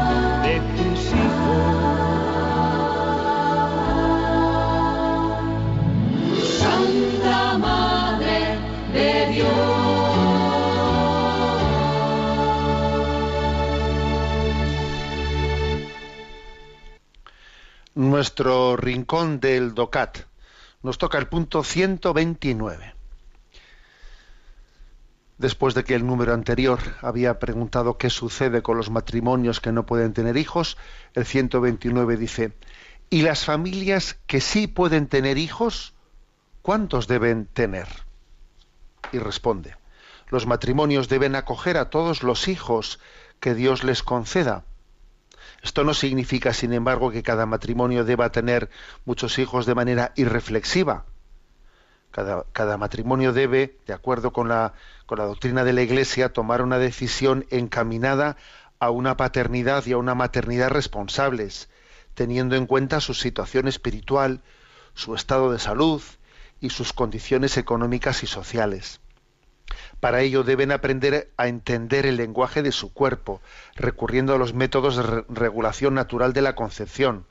[0.46, 1.76] de tus hijos.
[6.62, 8.40] Santa Madre
[8.94, 9.50] de Dios.
[17.96, 20.27] Nuestro rincón del DOCAT.
[20.88, 22.94] Nos toca el punto 129.
[25.38, 29.86] Después de que el número anterior había preguntado qué sucede con los matrimonios que no
[29.86, 30.78] pueden tener hijos,
[31.14, 32.54] el 129 dice,
[33.10, 35.94] ¿y las familias que sí pueden tener hijos,
[36.62, 37.90] cuántos deben tener?
[39.12, 39.76] Y responde,
[40.30, 43.02] los matrimonios deben acoger a todos los hijos
[43.42, 44.64] que Dios les conceda.
[45.68, 48.70] Esto no significa, sin embargo, que cada matrimonio deba tener
[49.04, 51.04] muchos hijos de manera irreflexiva.
[52.10, 54.76] Cada, matrimonio debe, de acuerdo con la,
[55.06, 58.38] con la doctrina de la Iglesia, tomar una decisión encaminada
[58.80, 61.68] a una paternidad y a una maternidad responsables,
[62.14, 64.40] teniendo en cuenta su situación espiritual,
[64.94, 66.02] su estado de salud
[66.62, 69.02] y sus condiciones económicas y sociales.
[70.00, 73.42] Para ello deben aprender a entender el lenguaje de su cuerpo,
[73.76, 77.26] recurriendo a los métodos de re- regulación natural de la concepción.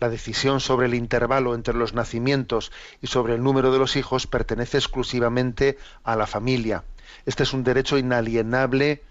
[0.00, 4.26] La decisión sobre el intervalo entre los nacimientos y sobre el número de los hijos
[4.26, 6.84] pertenece exclusivamente a la familia.
[7.26, 9.02] Este es un derecho inalienable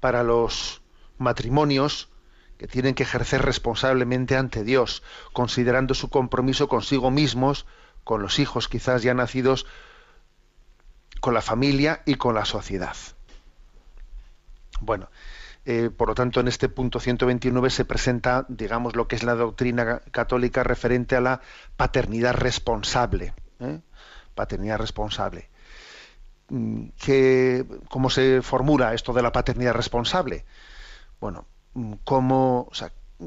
[0.00, 0.82] para los
[1.16, 2.08] matrimonios
[2.58, 5.02] que tienen que ejercer responsablemente ante Dios,
[5.32, 7.64] considerando su compromiso consigo mismos,
[8.04, 9.64] con los hijos quizás ya nacidos,
[11.24, 12.94] con la familia y con la sociedad.
[14.82, 15.08] Bueno,
[15.64, 19.34] eh, por lo tanto, en este punto 129 se presenta, digamos, lo que es la
[19.34, 21.40] doctrina católica referente a la
[21.78, 23.32] paternidad responsable.
[23.60, 23.80] ¿eh?
[24.34, 25.48] Paternidad responsable.
[26.50, 30.44] Mm, ¿qué- ¿Cómo se formula esto de la paternidad responsable?
[31.20, 32.68] Bueno, mm, ¿cómo,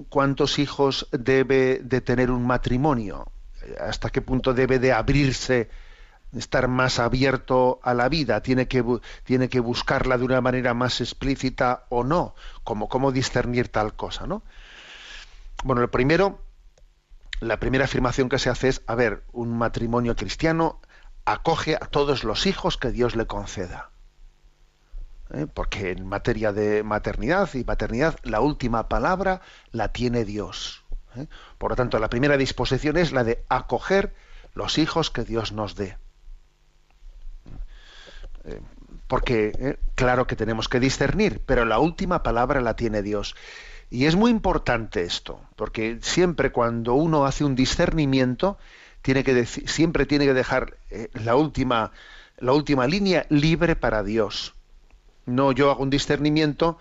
[0.09, 3.31] ¿cuántos hijos debe de tener un matrimonio?
[3.79, 5.67] ¿Hasta qué punto debe de abrirse
[6.35, 8.83] estar más abierto a la vida, tiene que,
[9.23, 14.27] tiene que buscarla de una manera más explícita o no, como cómo discernir tal cosa,
[14.27, 14.43] ¿no?
[15.63, 16.41] Bueno, lo primero,
[17.39, 20.79] la primera afirmación que se hace es, a ver, un matrimonio cristiano
[21.25, 23.89] acoge a todos los hijos que Dios le conceda.
[25.33, 25.45] ¿Eh?
[25.53, 30.85] Porque en materia de maternidad y paternidad, la última palabra la tiene Dios.
[31.15, 31.27] ¿eh?
[31.57, 34.15] Por lo tanto, la primera disposición es la de acoger
[34.53, 35.97] los hijos que Dios nos dé
[39.07, 43.35] porque eh, claro que tenemos que discernir, pero la última palabra la tiene Dios.
[43.89, 48.57] Y es muy importante esto, porque siempre cuando uno hace un discernimiento,
[49.01, 51.91] tiene que siempre tiene que dejar eh, la última
[52.37, 54.53] la última línea libre para Dios.
[55.25, 56.77] No yo hago un discernimiento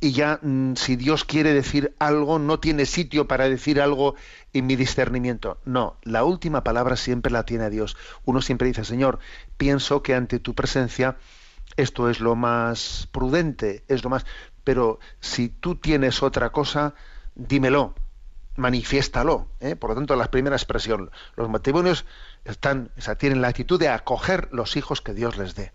[0.00, 4.14] y ya mm, si Dios quiere decir algo, no tiene sitio para decir algo
[4.52, 5.58] en mi discernimiento.
[5.64, 7.96] No, la última palabra siempre la tiene Dios.
[8.24, 9.18] Uno siempre dice, Señor,
[9.56, 11.16] pienso que ante tu presencia
[11.76, 14.26] esto es lo más prudente, es lo más...
[14.64, 16.94] Pero si tú tienes otra cosa,
[17.34, 17.94] dímelo,
[18.56, 19.48] manifiéstalo.
[19.60, 19.76] ¿eh?
[19.76, 22.04] Por lo tanto, la primera expresión, los matrimonios
[22.44, 25.72] están, o sea, tienen la actitud de acoger los hijos que Dios les dé.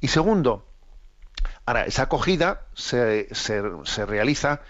[0.00, 0.66] Y segundo,
[1.66, 4.60] ahora, esa acogida se, se- se realiza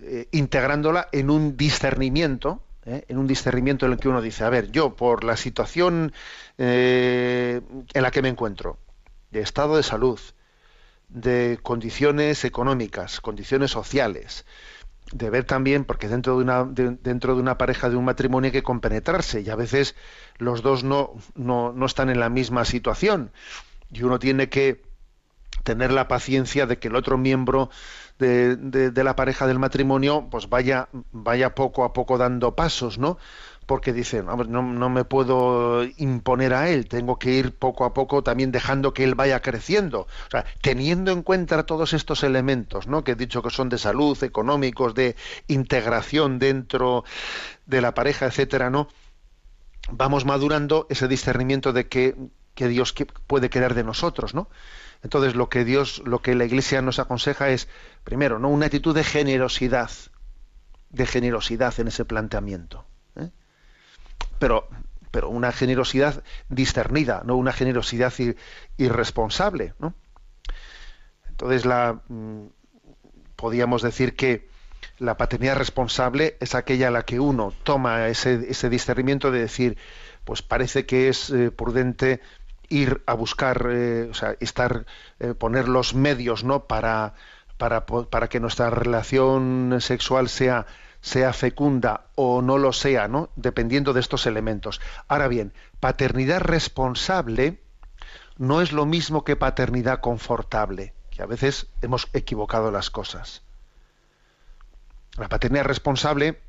[0.00, 3.04] eh, integrándola en un discernimiento, ¿eh?
[3.08, 6.12] en un discernimiento en el que uno dice, a ver, yo por la situación
[6.58, 7.60] eh,
[7.94, 8.78] en la que me encuentro,
[9.30, 10.18] de estado de salud,
[11.08, 14.44] de condiciones económicas, condiciones sociales,
[15.12, 18.48] de ver también, porque dentro de una, de- dentro de una pareja, de un matrimonio
[18.48, 19.96] hay que compenetrarse y a veces
[20.38, 23.32] los dos no, no, no están en la misma situación
[23.92, 24.82] y uno tiene que
[25.62, 27.70] tener la paciencia de que el otro miembro
[28.18, 33.18] de, la pareja del matrimonio pues vaya, vaya poco a poco dando pasos, ¿no?
[33.66, 37.94] Porque dicen, "Vamos, no, no me puedo imponer a él, tengo que ir poco a
[37.94, 40.06] poco también dejando que él vaya creciendo.
[40.60, 43.04] Teniendo en cuenta todos estos elementos, ¿no?
[43.04, 47.04] Que he dicho que son de salud, económicos, de integración dentro
[47.66, 48.88] de la pareja, etcétera, ¿no?
[49.90, 52.16] Vamos madurando ese discernimiento de que,
[52.54, 52.94] que Dios
[53.26, 54.48] puede querer de nosotros, ¿no?
[55.02, 57.68] Entonces lo que Dios, lo que la Iglesia nos aconseja es,
[58.04, 58.48] primero, ¿no?
[58.48, 59.90] una actitud de generosidad,
[60.90, 62.84] de generosidad en ese planteamiento.
[63.16, 63.30] ¿eh?
[64.38, 64.68] Pero,
[65.10, 68.36] pero una generosidad discernida, no una generosidad ir-
[68.76, 69.94] irresponsable, ¿no?
[71.28, 72.46] Entonces la mm,
[73.36, 74.48] podríamos decir que
[74.98, 79.78] la paternidad responsable es aquella a la que uno toma ese, ese discernimiento de decir,
[80.24, 82.20] pues parece que es eh, prudente
[82.70, 84.86] ir a buscar, eh, o sea, estar,
[85.18, 86.64] eh, poner los medios, ¿no?
[86.64, 87.14] Para,
[87.58, 90.66] para, para que nuestra relación sexual sea,
[91.02, 93.28] sea fecunda o no lo sea, ¿no?
[93.36, 94.80] Dependiendo de estos elementos.
[95.08, 97.60] Ahora bien, paternidad responsable
[98.38, 103.42] no es lo mismo que paternidad confortable, que a veces hemos equivocado las cosas.
[105.18, 106.40] La paternidad responsable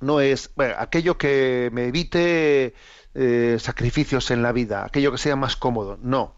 [0.00, 2.74] no es bueno, aquello que me evite
[3.14, 5.98] eh, sacrificios en la vida, aquello que sea más cómodo.
[6.02, 6.34] No,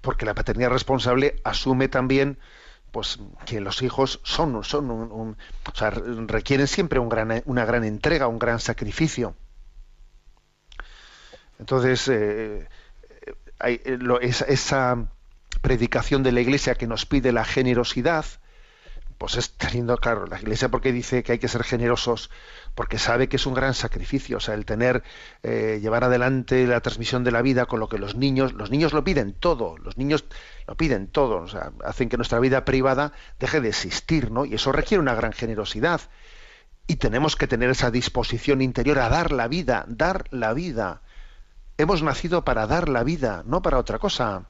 [0.00, 2.38] porque la paternidad responsable asume también
[2.90, 5.36] pues que los hijos son, son un,
[5.70, 9.34] o sea, requieren siempre una gran entrega, un gran sacrificio.
[11.58, 12.68] Entonces, eh,
[13.26, 13.80] eh, hay-
[14.46, 15.08] esa
[15.60, 18.24] predicación de la Iglesia que nos pide la generosidad,
[19.18, 22.30] pues es teniendo claro, la Iglesia porque dice que hay que ser generosos,
[22.76, 25.02] porque sabe que es un gran sacrificio, o sea, el tener,
[25.42, 28.92] eh, llevar adelante la transmisión de la vida con lo que los niños, los niños
[28.92, 30.24] lo piden todo, los niños
[30.68, 34.44] lo piden todo, o sea, hacen que nuestra vida privada deje de existir, ¿no?
[34.44, 36.00] Y eso requiere una gran generosidad.
[36.86, 41.02] Y tenemos que tener esa disposición interior a dar la vida, dar la vida.
[41.76, 44.48] Hemos nacido para dar la vida, no para otra cosa.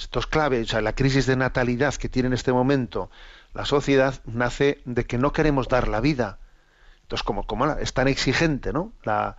[0.00, 3.10] Esto es clave, o sea, la crisis de natalidad que tiene en este momento
[3.52, 6.38] la sociedad nace de que no queremos dar la vida.
[7.02, 8.94] Entonces, como, como es tan exigente, ¿no?
[9.02, 9.36] La,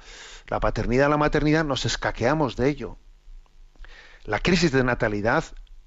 [0.47, 2.97] la paternidad, la maternidad, nos escaqueamos de ello.
[4.23, 5.45] La crisis de natalidad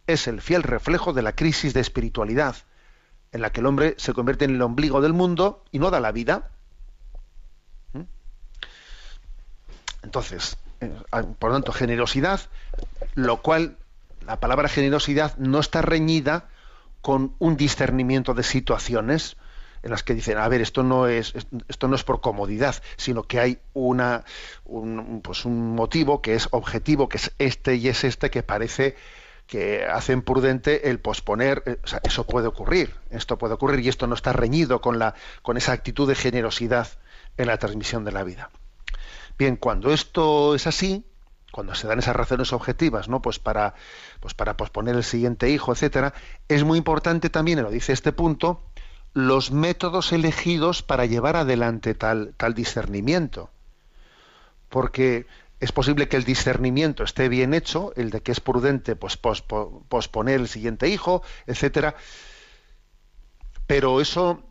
[0.09, 2.57] es el fiel reflejo de la crisis de espiritualidad,
[3.31, 6.01] en la que el hombre se convierte en el ombligo del mundo y no da
[6.01, 6.51] la vida.
[7.93, 8.03] ¿Mm?
[10.03, 10.93] Entonces, eh,
[11.39, 12.41] por lo tanto, generosidad,
[13.15, 13.79] lo cual
[14.27, 16.49] la palabra generosidad no está reñida
[17.01, 19.37] con un discernimiento de situaciones
[19.83, 21.35] en las que dicen, a ver, esto no es
[21.69, 24.25] esto no es por comodidad, sino que hay una
[24.65, 28.97] un, pues un motivo que es objetivo, que es este y es este que parece
[29.47, 34.15] que hacen prudente el posponer, eh, eso puede ocurrir, esto puede ocurrir y esto no
[34.15, 36.89] está reñido con la con esa actitud de generosidad
[37.37, 38.51] en la transmisión de la vida.
[39.37, 41.05] Bien, cuando esto es así,
[41.55, 43.23] cuando se dan esas razones objetivas, ¿no?
[43.23, 43.75] Pues para,
[44.19, 46.13] pues para posponer el siguiente hijo, etcétera,
[46.49, 48.61] es muy importante también, lo dice este punto,
[49.13, 53.51] los métodos elegidos para llevar adelante tal, tal discernimiento.
[54.69, 55.27] Porque
[55.61, 59.85] es posible que el discernimiento esté bien hecho, el de que es prudente pues, pospo-
[59.89, 61.95] posponer el siguiente hijo, etcétera,
[63.69, 64.43] pero eso,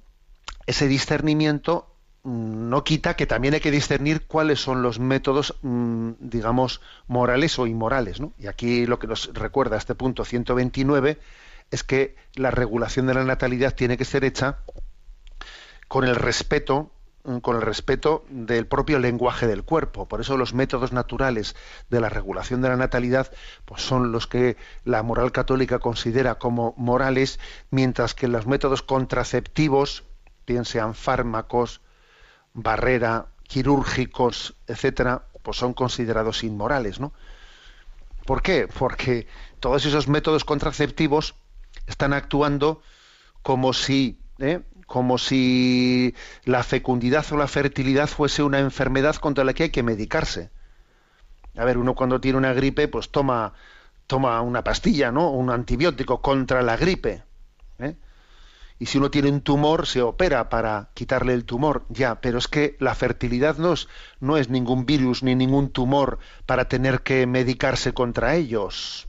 [0.68, 1.93] ese discernimiento
[2.24, 7.68] no quita que también hay que discernir cuáles son los métodos, mm, digamos, morales o
[7.68, 8.22] inmorales.
[8.22, 8.34] ¿no?
[8.40, 11.20] Y aquí lo que nos recuerda este punto 129
[11.72, 14.60] es que la regulación de la natalidad tiene que ser hecha
[15.90, 16.92] con el respeto
[17.26, 20.08] mm, con el respeto del propio lenguaje del cuerpo.
[20.08, 21.56] Por eso los métodos naturales
[21.90, 23.32] de la regulación de la natalidad
[23.66, 24.56] pues son los que
[24.86, 30.04] la moral católica considera como morales, mientras que los métodos contraceptivos,
[30.48, 31.82] bien sean fármacos,
[32.54, 37.14] barrera, quirúrgicos, etcétera, pues son considerados inmorales, ¿no?
[38.26, 38.68] ¿Por qué?
[38.68, 39.28] Porque
[39.60, 41.36] todos esos métodos contraceptivos
[41.88, 42.82] están actuando
[43.42, 44.62] como si, ¿eh?
[44.88, 49.84] como si la fecundidad o la fertilidad fuese una enfermedad contra la que hay que
[49.84, 50.50] medicarse.
[51.58, 53.54] A ver, uno cuando tiene una gripe, pues toma,
[54.08, 55.30] toma una pastilla, ¿no?
[55.30, 57.24] Un antibiótico contra la gripe.
[58.84, 62.50] Y si uno tiene un tumor se opera para quitarle el tumor, ya, pero es
[62.50, 63.88] que la fertilidad no es,
[64.20, 69.08] no es ningún virus ni ningún tumor para tener que medicarse contra ellos.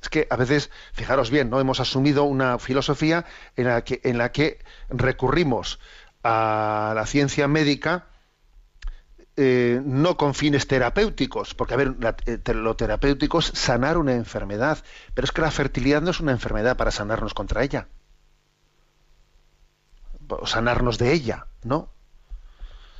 [0.00, 1.60] Es que a veces, fijaros bien, ¿no?
[1.60, 5.80] Hemos asumido una filosofía en la que, en la que recurrimos
[6.24, 8.06] a la ciencia médica
[9.36, 11.94] eh, no con fines terapéuticos, porque a ver,
[12.26, 14.78] eh, lo terapéutico es sanar una enfermedad,
[15.14, 17.88] pero es que la fertilidad no es una enfermedad para sanarnos contra ella,
[20.28, 21.90] o sanarnos de ella, ¿no?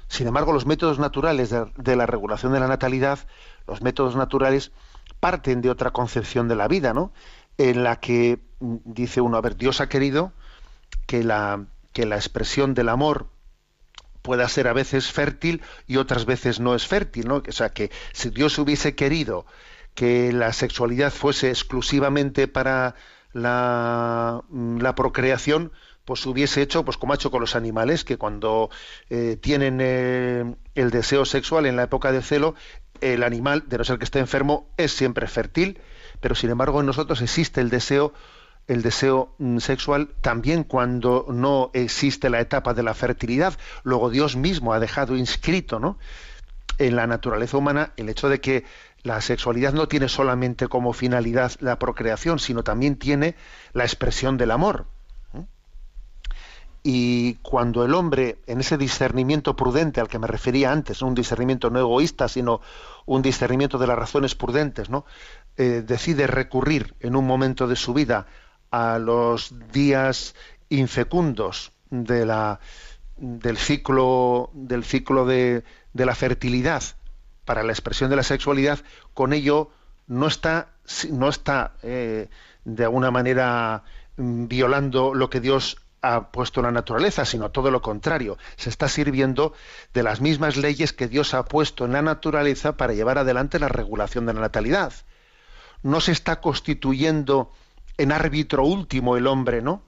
[0.09, 3.21] Sin embargo, los métodos naturales de, de la regulación de la natalidad,
[3.67, 4.73] los métodos naturales
[5.21, 7.13] parten de otra concepción de la vida, ¿no?
[7.59, 10.33] En la que mm, dice uno, a ver, Dios ha querido
[11.07, 13.29] que la, que la expresión del amor
[14.31, 17.43] pueda ser a veces fértil y otras veces no es fértil, ¿no?
[17.49, 19.45] O sea, que si Dios hubiese querido
[19.97, 22.95] que la sexualidad fuese exclusivamente para
[23.33, 25.73] la, mm, procreación,
[26.05, 28.71] pues hubiese hecho, pues como ha hecho con los animales, que cuando
[29.09, 32.55] eh, tienen eh, el deseo sexual en la época de celo,
[33.01, 35.81] el animal, de no ser que esté enfermo, es siempre fértil,
[36.21, 38.13] pero sin embargo en nosotros existe el deseo
[38.71, 43.55] el deseo mm, sexual también cuando no existe la etapa de la fertilidad.
[43.83, 45.99] Luego Dios mismo ha dejado inscrito ¿no?
[46.79, 48.65] en la naturaleza humana el hecho de que
[49.03, 53.35] la sexualidad no tiene solamente como finalidad la procreación, sino también tiene
[53.73, 54.87] la expresión del amor.
[56.83, 61.71] Y cuando el hombre, en ese discernimiento prudente al que me refería antes, un discernimiento
[61.71, 62.61] no egoísta, sino
[63.05, 65.05] un discernimiento de las razones prudentes, ¿no?
[65.59, 68.27] Eh, decide recurrir en un momento de su vida
[68.71, 70.35] a los días
[70.69, 72.61] infecundos de la,
[73.17, 76.83] del ciclo, del ciclo de, de la fertilidad
[77.45, 78.79] para la expresión de la sexualidad,
[79.13, 79.71] con ello
[80.07, 80.69] no está,
[81.11, 82.29] no está eh,
[82.65, 83.85] de alguna manera
[84.17, 88.39] mm, violando lo que Dios ha puesto en la naturaleza, sino todo lo contrario.
[88.57, 89.53] Se está sirviendo
[89.93, 93.69] de las mismas leyes que Dios ha puesto en la naturaleza para llevar adelante la
[93.69, 94.93] regulación de la natalidad.
[95.83, 97.53] No se está constituyendo
[98.01, 99.83] en árbitro último el hombre, ¿no?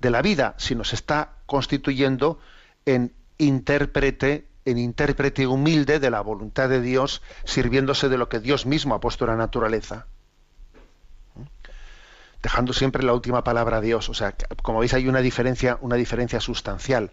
[0.00, 2.40] De la vida, sino se está constituyendo
[2.86, 8.66] en intérprete, en intérprete humilde de la voluntad de Dios, sirviéndose de lo que Dios
[8.66, 10.06] mismo ha puesto en la naturaleza.
[12.42, 14.08] Dejando siempre la última palabra a Dios.
[14.08, 17.12] O sea, como veis, hay una diferencia, una diferencia sustancial.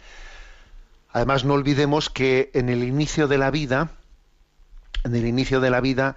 [1.11, 3.91] Además, no olvidemos que en el inicio de la vida,
[5.03, 6.15] en el inicio de la vida,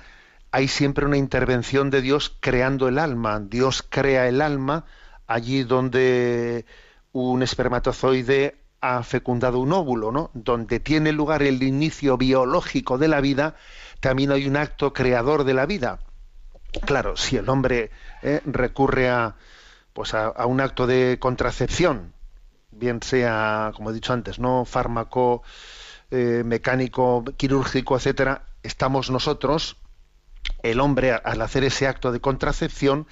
[0.52, 3.40] hay siempre una intervención de Dios creando el alma.
[3.40, 4.84] Dios crea el alma
[5.26, 6.66] allí donde
[7.12, 10.30] un espermatozoide ha fecundado un óvulo, ¿no?
[10.34, 13.54] Donde tiene lugar el inicio biológico de la vida,
[14.00, 16.00] también hay un acto creador de la vida.
[16.86, 17.90] Claro, si el hombre
[18.22, 19.36] eh, recurre a,
[19.92, 22.12] pues a, a, un acto de contracepción,
[22.70, 25.42] bien sea, como he dicho antes, no fármaco,
[26.10, 29.76] eh, mecánico, quirúrgico, etcétera, estamos nosotros
[30.62, 33.06] el hombre al hacer ese acto de contracepción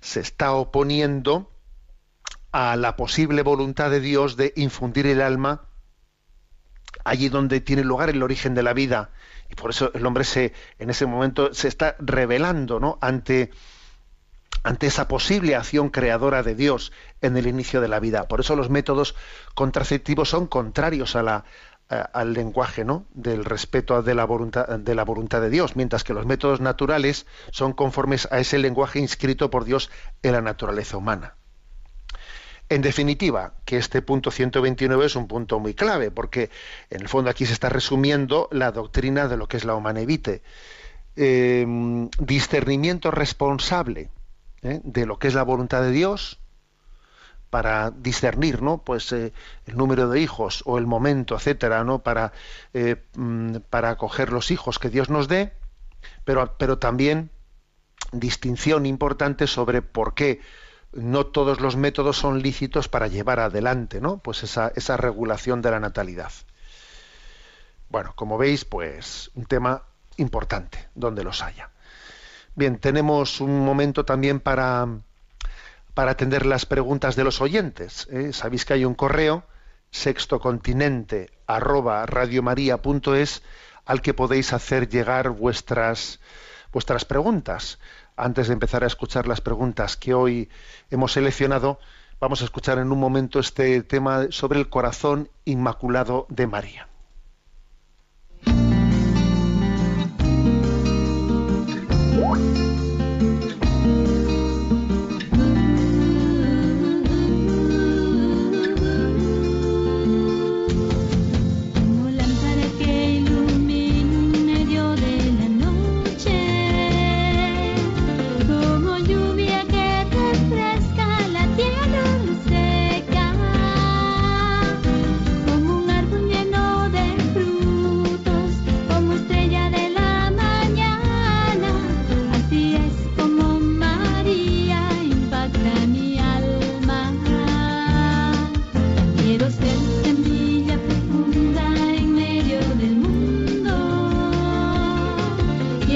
[0.00, 1.50] se está oponiendo
[2.52, 5.62] a la posible voluntad de Dios de infundir el alma
[7.04, 9.10] allí donde tiene lugar el origen de la vida
[9.48, 12.98] y por eso el hombre se en ese momento se está revelando ¿no?
[13.00, 13.50] ante
[14.62, 18.28] ante esa posible acción creadora de Dios en el inicio de la vida.
[18.28, 19.14] Por eso los métodos
[19.54, 21.44] contraceptivos son contrarios a la,
[21.90, 23.04] al lenguaje ¿no?
[23.14, 27.26] del respeto de la, voluntad, de la voluntad de Dios, mientras que los métodos naturales
[27.50, 29.90] son conformes a ese lenguaje inscrito por Dios
[30.22, 31.34] en la naturaleza humana.
[32.68, 36.50] En definitiva, que este punto 129 es un punto muy clave, porque
[36.90, 40.42] en el fondo aquí se está resumiendo la doctrina de lo que es la humanevite.
[41.16, 41.66] Eh,
[42.20, 44.10] discernimiento responsable
[44.62, 44.80] ¿eh?
[44.84, 46.39] de lo que es la voluntad de Dios,
[47.50, 48.78] para discernir ¿no?
[48.78, 49.32] pues eh,
[49.66, 52.32] el número de hijos o el momento etcétera no para
[52.72, 52.96] eh,
[53.68, 55.52] para acoger los hijos que Dios nos dé
[56.24, 57.30] pero pero también
[58.12, 60.40] distinción importante sobre por qué
[60.92, 65.70] no todos los métodos son lícitos para llevar adelante no pues esa, esa regulación de
[65.72, 66.32] la natalidad.
[67.88, 69.82] Bueno como veis pues un tema
[70.16, 71.70] importante donde los haya.
[72.54, 74.86] Bien tenemos un momento también para
[75.94, 78.08] para atender las preguntas de los oyentes.
[78.10, 78.32] ¿eh?
[78.32, 79.44] Sabéis que hay un correo
[79.90, 82.06] sextocontinente arroba
[83.84, 86.20] al que podéis hacer llegar vuestras
[86.72, 87.78] vuestras preguntas.
[88.16, 90.48] Antes de empezar a escuchar las preguntas que hoy
[90.90, 91.78] hemos seleccionado,
[92.20, 96.86] vamos a escuchar en un momento este tema sobre el corazón inmaculado de María.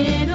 [0.04, 0.33] little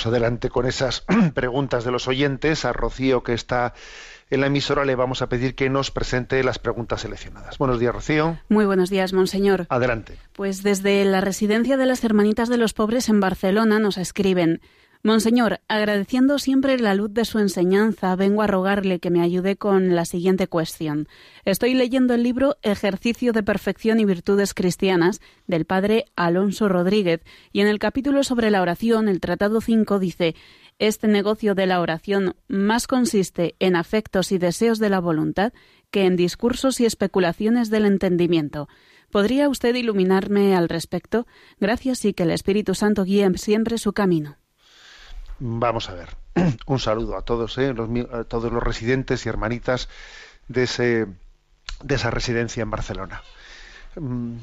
[0.00, 2.64] vamos adelante con esas preguntas de los oyentes.
[2.64, 3.74] A Rocío, que está
[4.30, 7.58] en la emisora, le vamos a pedir que nos presente las preguntas seleccionadas.
[7.58, 8.38] Buenos días, Rocío.
[8.48, 9.66] Muy buenos días, monseñor.
[9.68, 10.16] Adelante.
[10.32, 14.62] Pues desde la residencia de las Hermanitas de los Pobres en Barcelona nos escriben.
[15.02, 19.94] Monseñor, agradeciendo siempre la luz de su enseñanza, vengo a rogarle que me ayude con
[19.94, 21.08] la siguiente cuestión.
[21.46, 27.62] Estoy leyendo el libro Ejercicio de Perfección y Virtudes Cristianas del padre Alonso Rodríguez y
[27.62, 30.34] en el capítulo sobre la oración, el Tratado 5 dice
[30.78, 35.54] este negocio de la oración más consiste en afectos y deseos de la voluntad
[35.90, 38.68] que en discursos y especulaciones del entendimiento.
[39.10, 41.26] ¿Podría usted iluminarme al respecto?
[41.58, 44.39] Gracias y que el Espíritu Santo guíe siempre su camino.
[45.40, 46.08] Vamos a ver.
[46.66, 47.72] Un saludo a todos, ¿eh?
[47.72, 49.88] los, a todos los residentes y hermanitas
[50.48, 51.06] de, ese,
[51.82, 53.22] de esa residencia en Barcelona.
[53.96, 54.36] Mm,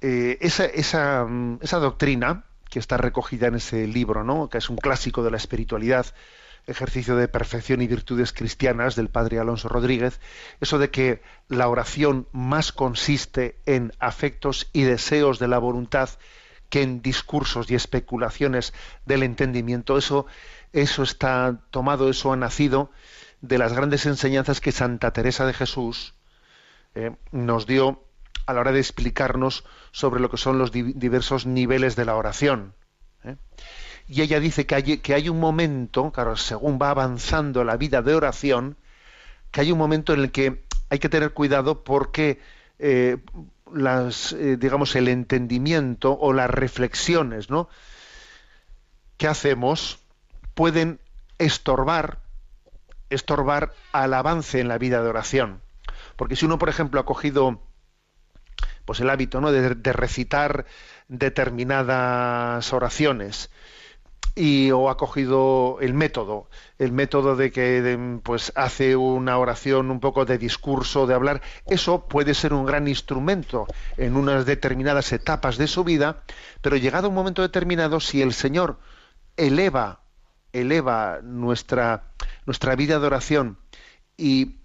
[0.00, 4.48] eh, esa, esa, mm, esa doctrina que está recogida en ese libro, ¿no?
[4.48, 6.06] que es un clásico de la espiritualidad,
[6.68, 10.20] ejercicio de perfección y virtudes cristianas del padre Alonso Rodríguez,
[10.60, 16.10] eso de que la oración más consiste en afectos y deseos de la voluntad
[16.68, 18.72] que en discursos y especulaciones
[19.06, 20.26] del entendimiento, eso,
[20.72, 22.90] eso está tomado, eso ha nacido
[23.40, 26.14] de las grandes enseñanzas que Santa Teresa de Jesús
[26.94, 28.02] eh, nos dio
[28.46, 32.16] a la hora de explicarnos sobre lo que son los di- diversos niveles de la
[32.16, 32.74] oración.
[33.24, 33.36] ¿eh?
[34.08, 38.00] Y ella dice que hay, que hay un momento, claro, según va avanzando la vida
[38.02, 38.76] de oración,
[39.50, 42.40] que hay un momento en el que hay que tener cuidado porque
[42.78, 43.18] eh,
[43.74, 47.68] las, eh, digamos, el entendimiento o las reflexiones, ¿no?
[49.16, 49.98] que hacemos
[50.54, 51.00] pueden
[51.38, 52.18] estorbar,
[53.10, 55.60] estorbar al avance en la vida de oración.
[56.16, 57.60] Porque si uno, por ejemplo, ha cogido
[58.84, 59.52] pues el hábito ¿no?
[59.52, 60.66] de, de recitar
[61.08, 63.50] determinadas oraciones
[64.38, 69.98] y o ha cogido el método el método de que pues hace una oración un
[69.98, 73.66] poco de discurso de hablar eso puede ser un gran instrumento
[73.96, 76.22] en unas determinadas etapas de su vida
[76.60, 78.78] pero llegado un momento determinado si el señor
[79.36, 80.02] eleva
[80.52, 82.12] eleva nuestra
[82.46, 83.58] nuestra vida de oración
[84.16, 84.60] y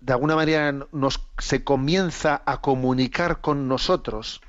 [0.00, 4.40] de alguna manera nos se comienza a comunicar con nosotros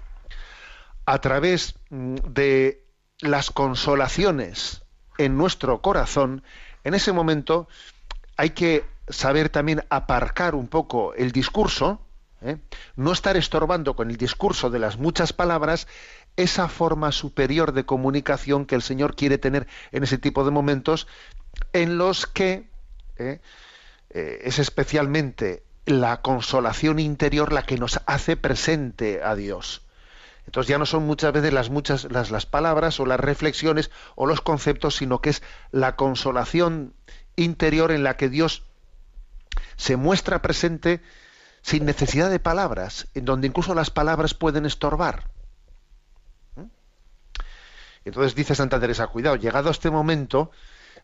[1.06, 2.85] a través mm, de
[3.22, 4.84] las consolaciones
[5.18, 6.44] en nuestro corazón,
[6.84, 7.68] en ese momento
[8.38, 12.02] hay que saber también aparcar un poco el discurso,
[12.42, 12.58] ¿eh?
[12.96, 15.88] no estar estorbando con el discurso de las muchas palabras
[16.36, 21.08] esa forma superior de comunicación que el Señor quiere tener en ese tipo de momentos
[21.72, 22.68] en los que
[23.18, 23.40] ¿eh?
[24.10, 29.85] eh, es especialmente la consolación interior la que nos hace presente a Dios.
[30.46, 34.26] Entonces ya no son muchas veces las muchas las, las palabras o las reflexiones o
[34.28, 36.94] los conceptos, sino que es la consolación
[37.36, 38.64] interior en la que Dios
[39.76, 41.02] se muestra presente
[41.62, 45.32] sin necesidad de palabras, en donde incluso las palabras pueden estorbar.
[46.56, 46.66] ¿Mm?
[48.06, 50.52] Entonces dice Santa Teresa, cuidado, llegado a este momento,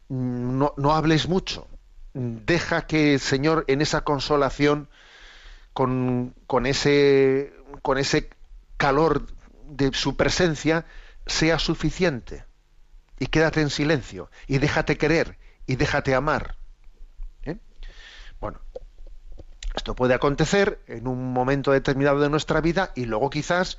[0.09, 1.67] mm, no, no hables mucho,
[2.13, 4.87] deja que el Señor en esa consolación,
[5.73, 8.29] con, con ese, con ese
[8.81, 9.27] calor
[9.67, 10.85] de su presencia,
[11.27, 12.45] sea suficiente.
[13.19, 16.55] Y quédate en silencio, y déjate querer, y déjate amar.
[17.43, 17.57] ¿Eh?
[18.39, 18.59] Bueno,
[19.75, 23.77] esto puede acontecer en un momento determinado de nuestra vida y luego quizás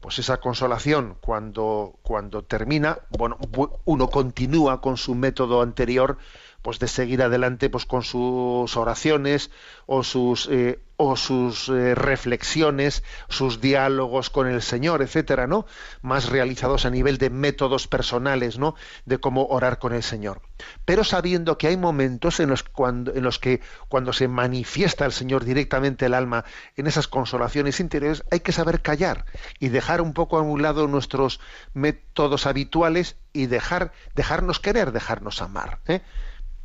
[0.00, 6.16] pues esa consolación cuando cuando termina bueno bu- uno continúa con su método anterior
[6.62, 9.50] pues de seguir adelante pues con sus oraciones
[9.86, 15.64] o sus eh, o sus eh, reflexiones sus diálogos con el Señor etcétera no
[16.02, 18.74] más realizados a nivel de métodos personales no
[19.06, 20.42] de cómo orar con el Señor.
[20.84, 25.12] Pero sabiendo que hay momentos en los cuando en los que cuando se manifiesta el
[25.12, 26.44] Señor directamente el alma
[26.76, 29.24] en esas consolaciones interiores hay que saber callar
[29.58, 31.40] y dejar un poco a un lado nuestros
[31.72, 36.02] métodos habituales y dejar dejarnos querer dejarnos amar ¿eh?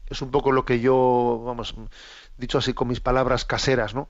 [0.08, 1.76] Es un poco lo que yo, vamos,
[2.38, 4.10] dicho así con mis palabras caseras, ¿no?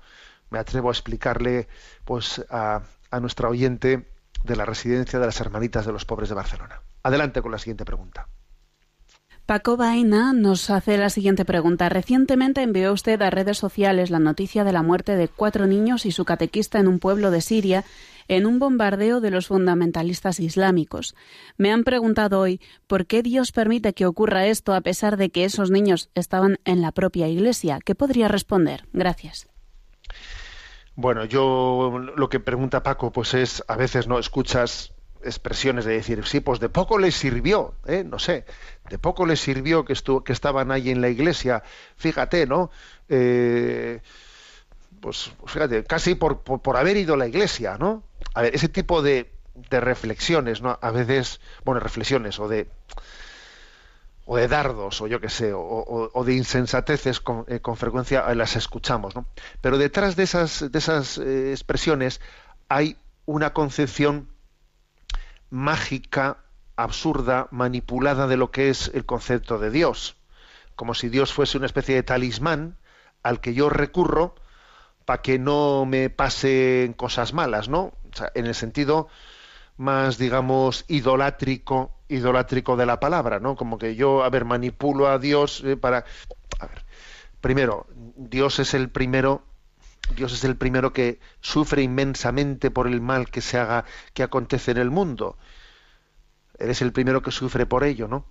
[0.50, 1.68] Me atrevo a explicarle,
[2.04, 2.82] pues, a,
[3.12, 4.08] a nuestra oyente
[4.44, 6.82] de la residencia de las Hermanitas de los Pobres de Barcelona.
[7.04, 8.28] Adelante con la siguiente pregunta.
[9.46, 11.88] Paco Baena nos hace la siguiente pregunta.
[11.88, 16.12] Recientemente envió usted a redes sociales la noticia de la muerte de cuatro niños y
[16.12, 17.84] su catequista en un pueblo de Siria
[18.28, 21.14] en un bombardeo de los fundamentalistas islámicos.
[21.58, 25.46] Me han preguntado hoy por qué Dios permite que ocurra esto a pesar de que
[25.46, 27.78] esos niños estaban en la propia Iglesia.
[27.86, 28.88] ¿Qué podría responder?
[28.94, 29.48] Gracias.
[30.96, 34.95] Bueno, yo lo que pregunta Paco, pues es, a veces no escuchas
[35.26, 38.04] expresiones de decir, sí, pues de poco les sirvió, ¿eh?
[38.06, 38.46] no sé,
[38.90, 39.94] de poco les sirvió que,
[40.26, 41.64] que estaban ahí en la iglesia,
[41.98, 42.72] fíjate, ¿no?
[43.10, 44.02] Eh,
[45.02, 48.04] pues fíjate, casi por, por, haber ido a la iglesia, ¿no?
[48.34, 49.32] A ver, ese tipo de,
[49.70, 50.78] de reflexiones, ¿no?
[50.82, 52.68] A veces, bueno, reflexiones o de
[54.28, 57.76] o de dardos, o yo qué sé, o, o- o de insensateces con, eh, con
[57.78, 59.28] frecuencia eh, las escuchamos, ¿no?
[59.62, 62.22] Pero detrás de esas, de esas eh, expresiones
[62.68, 64.30] hay una concepción
[65.50, 66.38] mágica,
[66.76, 70.18] absurda, manipulada de lo que es el concepto de Dios,
[70.76, 72.78] como si Dios fuese una especie de talismán
[73.24, 74.36] al que yo recurro
[75.06, 77.94] para que no me pasen cosas malas, ¿no?
[78.12, 79.08] O sea, en el sentido
[79.78, 83.56] más, digamos, idolátrico, idolátrico de la palabra, ¿no?
[83.56, 86.06] Como que yo, a ver, manipulo a Dios eh, para...
[86.60, 86.86] A ver,
[87.42, 89.44] primero, Dios es el primero,
[90.14, 94.72] Dios es el primero que sufre inmensamente por el mal que se haga, que acontece
[94.72, 95.38] en el mundo.
[96.60, 98.26] Eres el primero que sufre por ello, ¿no?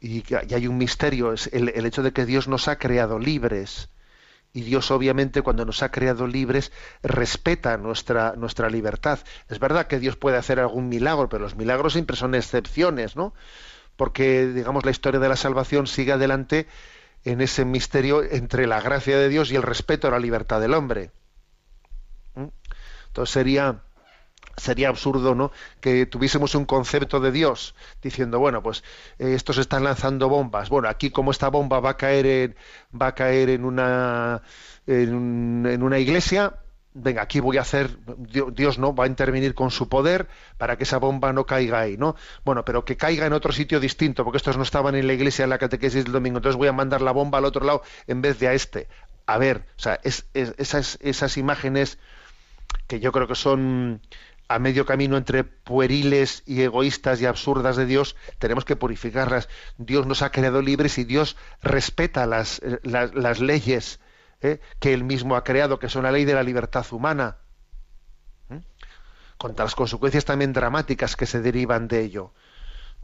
[0.00, 3.88] Y, hay un misterio, es el, el hecho de que Dios nos ha creado libres.
[4.52, 6.70] Y Dios obviamente cuando nos ha creado libres
[7.02, 9.18] respeta nuestra, nuestra libertad.
[9.48, 13.34] Es verdad que Dios puede hacer algún milagro, pero los milagros siempre son excepciones, ¿no?
[13.96, 16.68] Porque, digamos, la historia de la salvación sigue adelante
[17.24, 20.74] en ese misterio entre la gracia de Dios y el respeto a la libertad del
[20.74, 21.10] hombre.
[22.34, 22.48] ¿Mm?
[23.08, 23.82] Entonces sería
[24.56, 25.50] sería absurdo no
[25.80, 28.84] que tuviésemos un concepto de Dios diciendo bueno pues
[29.18, 32.56] eh, estos están lanzando bombas bueno aquí como esta bomba va a caer en
[33.00, 34.42] va a caer en una
[34.86, 36.54] en, en una iglesia
[36.94, 40.28] venga aquí voy a hacer Dio- Dios no va a intervenir con su poder
[40.58, 42.14] para que esa bomba no caiga ahí no
[42.44, 45.42] bueno pero que caiga en otro sitio distinto porque estos no estaban en la iglesia
[45.44, 48.22] en la catequesis del domingo entonces voy a mandar la bomba al otro lado en
[48.22, 48.88] vez de a este.
[49.26, 51.98] A ver o sea es- es- esas esas imágenes
[52.86, 54.00] que yo creo que son
[54.48, 59.48] a medio camino entre pueriles y egoístas y absurdas de Dios, tenemos que purificarlas.
[59.78, 64.00] Dios nos ha creado libres y Dios respeta las, eh, las, las leyes
[64.44, 67.38] eh, que Él mismo ha creado, que son la ley de la libertad humana,
[68.50, 68.58] ¿Mm?
[69.38, 72.34] con las consecuencias también dramáticas que se derivan de ello.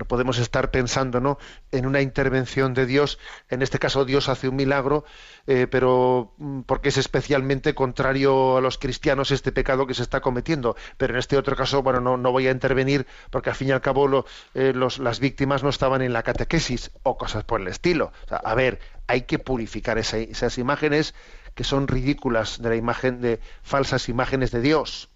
[0.01, 1.37] No podemos estar pensando ¿no?
[1.73, 3.19] en una intervención de Dios,
[3.51, 5.05] en este caso Dios hace un milagro,
[5.47, 10.23] eh, pero mm, porque es especialmente contrario a los cristianos este pecado que se está
[10.23, 10.75] cometiendo.
[10.97, 13.73] Pero en este otro caso, bueno, no, no voy a intervenir porque al fin y
[13.73, 14.25] al cabo
[14.55, 18.11] eh, las víctimas no estaban en la catequesis o cosas por el estilo.
[18.31, 21.15] A ver, hay que purificar esa- esas imágenes
[21.55, 25.11] que son ridículas de la imagen de falsas imágenes de Dios.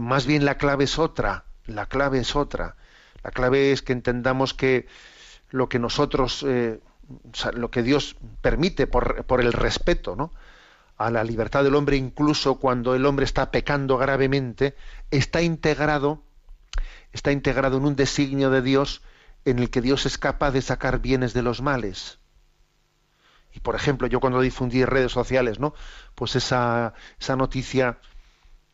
[0.00, 2.76] Más bien la clave es otra, la clave es otra.
[3.22, 4.86] La clave es que entendamos que
[5.50, 6.80] lo que nosotros, eh,
[7.54, 10.32] lo que Dios permite por, por el respeto, ¿no?
[10.96, 14.76] a la libertad del hombre, incluso cuando el hombre está pecando gravemente,
[15.10, 16.22] está integrado,
[17.12, 19.02] está integrado en un designio de Dios
[19.44, 22.18] en el que Dios es capaz de sacar bienes de los males.
[23.52, 25.74] Y por ejemplo, yo cuando difundí en redes sociales, ¿no?
[26.14, 27.98] Pues esa, esa noticia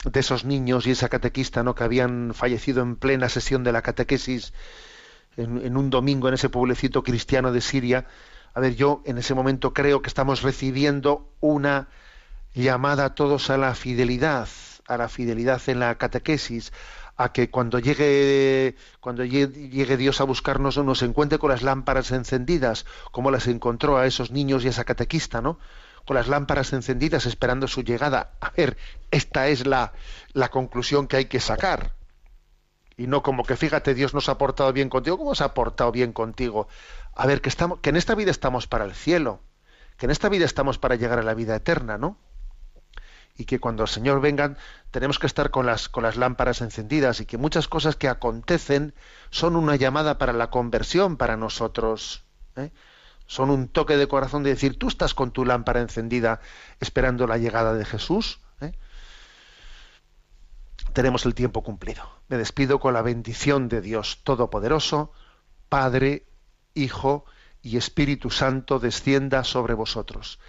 [0.04, 1.74] de esos niños y esa catequista, ¿no?
[1.74, 4.52] Que habían fallecido en plena sesión de la catequesis
[5.36, 8.06] en, en un domingo en ese pueblecito cristiano de Siria.
[8.54, 11.88] A ver, yo en ese momento creo que estamos recibiendo una
[12.54, 14.48] llamada a todos a la fidelidad,
[14.86, 16.72] a la fidelidad en la catequesis,
[17.16, 22.86] a que cuando llegue cuando llegue Dios a buscarnos nos encuentre con las lámparas encendidas,
[23.12, 25.58] como las encontró a esos niños y a esa catequista, ¿no?
[26.10, 28.32] Con las lámparas encendidas esperando su llegada.
[28.40, 28.76] A ver,
[29.12, 29.92] esta es la,
[30.32, 31.92] la conclusión que hay que sacar.
[32.96, 35.18] Y no como que fíjate, Dios nos ha portado bien contigo.
[35.18, 36.66] ¿Cómo se ha portado bien contigo?
[37.14, 39.38] A ver, que, estamos, que en esta vida estamos para el cielo,
[39.98, 42.18] que en esta vida estamos para llegar a la vida eterna, ¿no?
[43.36, 44.56] y que cuando el Señor venga
[44.90, 48.94] tenemos que estar con las, con las lámparas encendidas y que muchas cosas que acontecen
[49.30, 52.24] son una llamada para la conversión para nosotros.
[52.56, 52.72] ¿eh?
[53.30, 56.40] Son un toque de corazón de decir, tú estás con tu lámpara encendida
[56.80, 58.40] esperando la llegada de Jesús.
[58.60, 58.72] ¿eh?
[60.94, 62.02] Tenemos el tiempo cumplido.
[62.26, 65.12] Me despido con la bendición de Dios Todopoderoso,
[65.68, 66.26] Padre,
[66.74, 67.24] Hijo
[67.62, 70.40] y Espíritu Santo descienda sobre vosotros.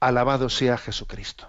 [0.00, 1.48] Alabado sea Jesucristo.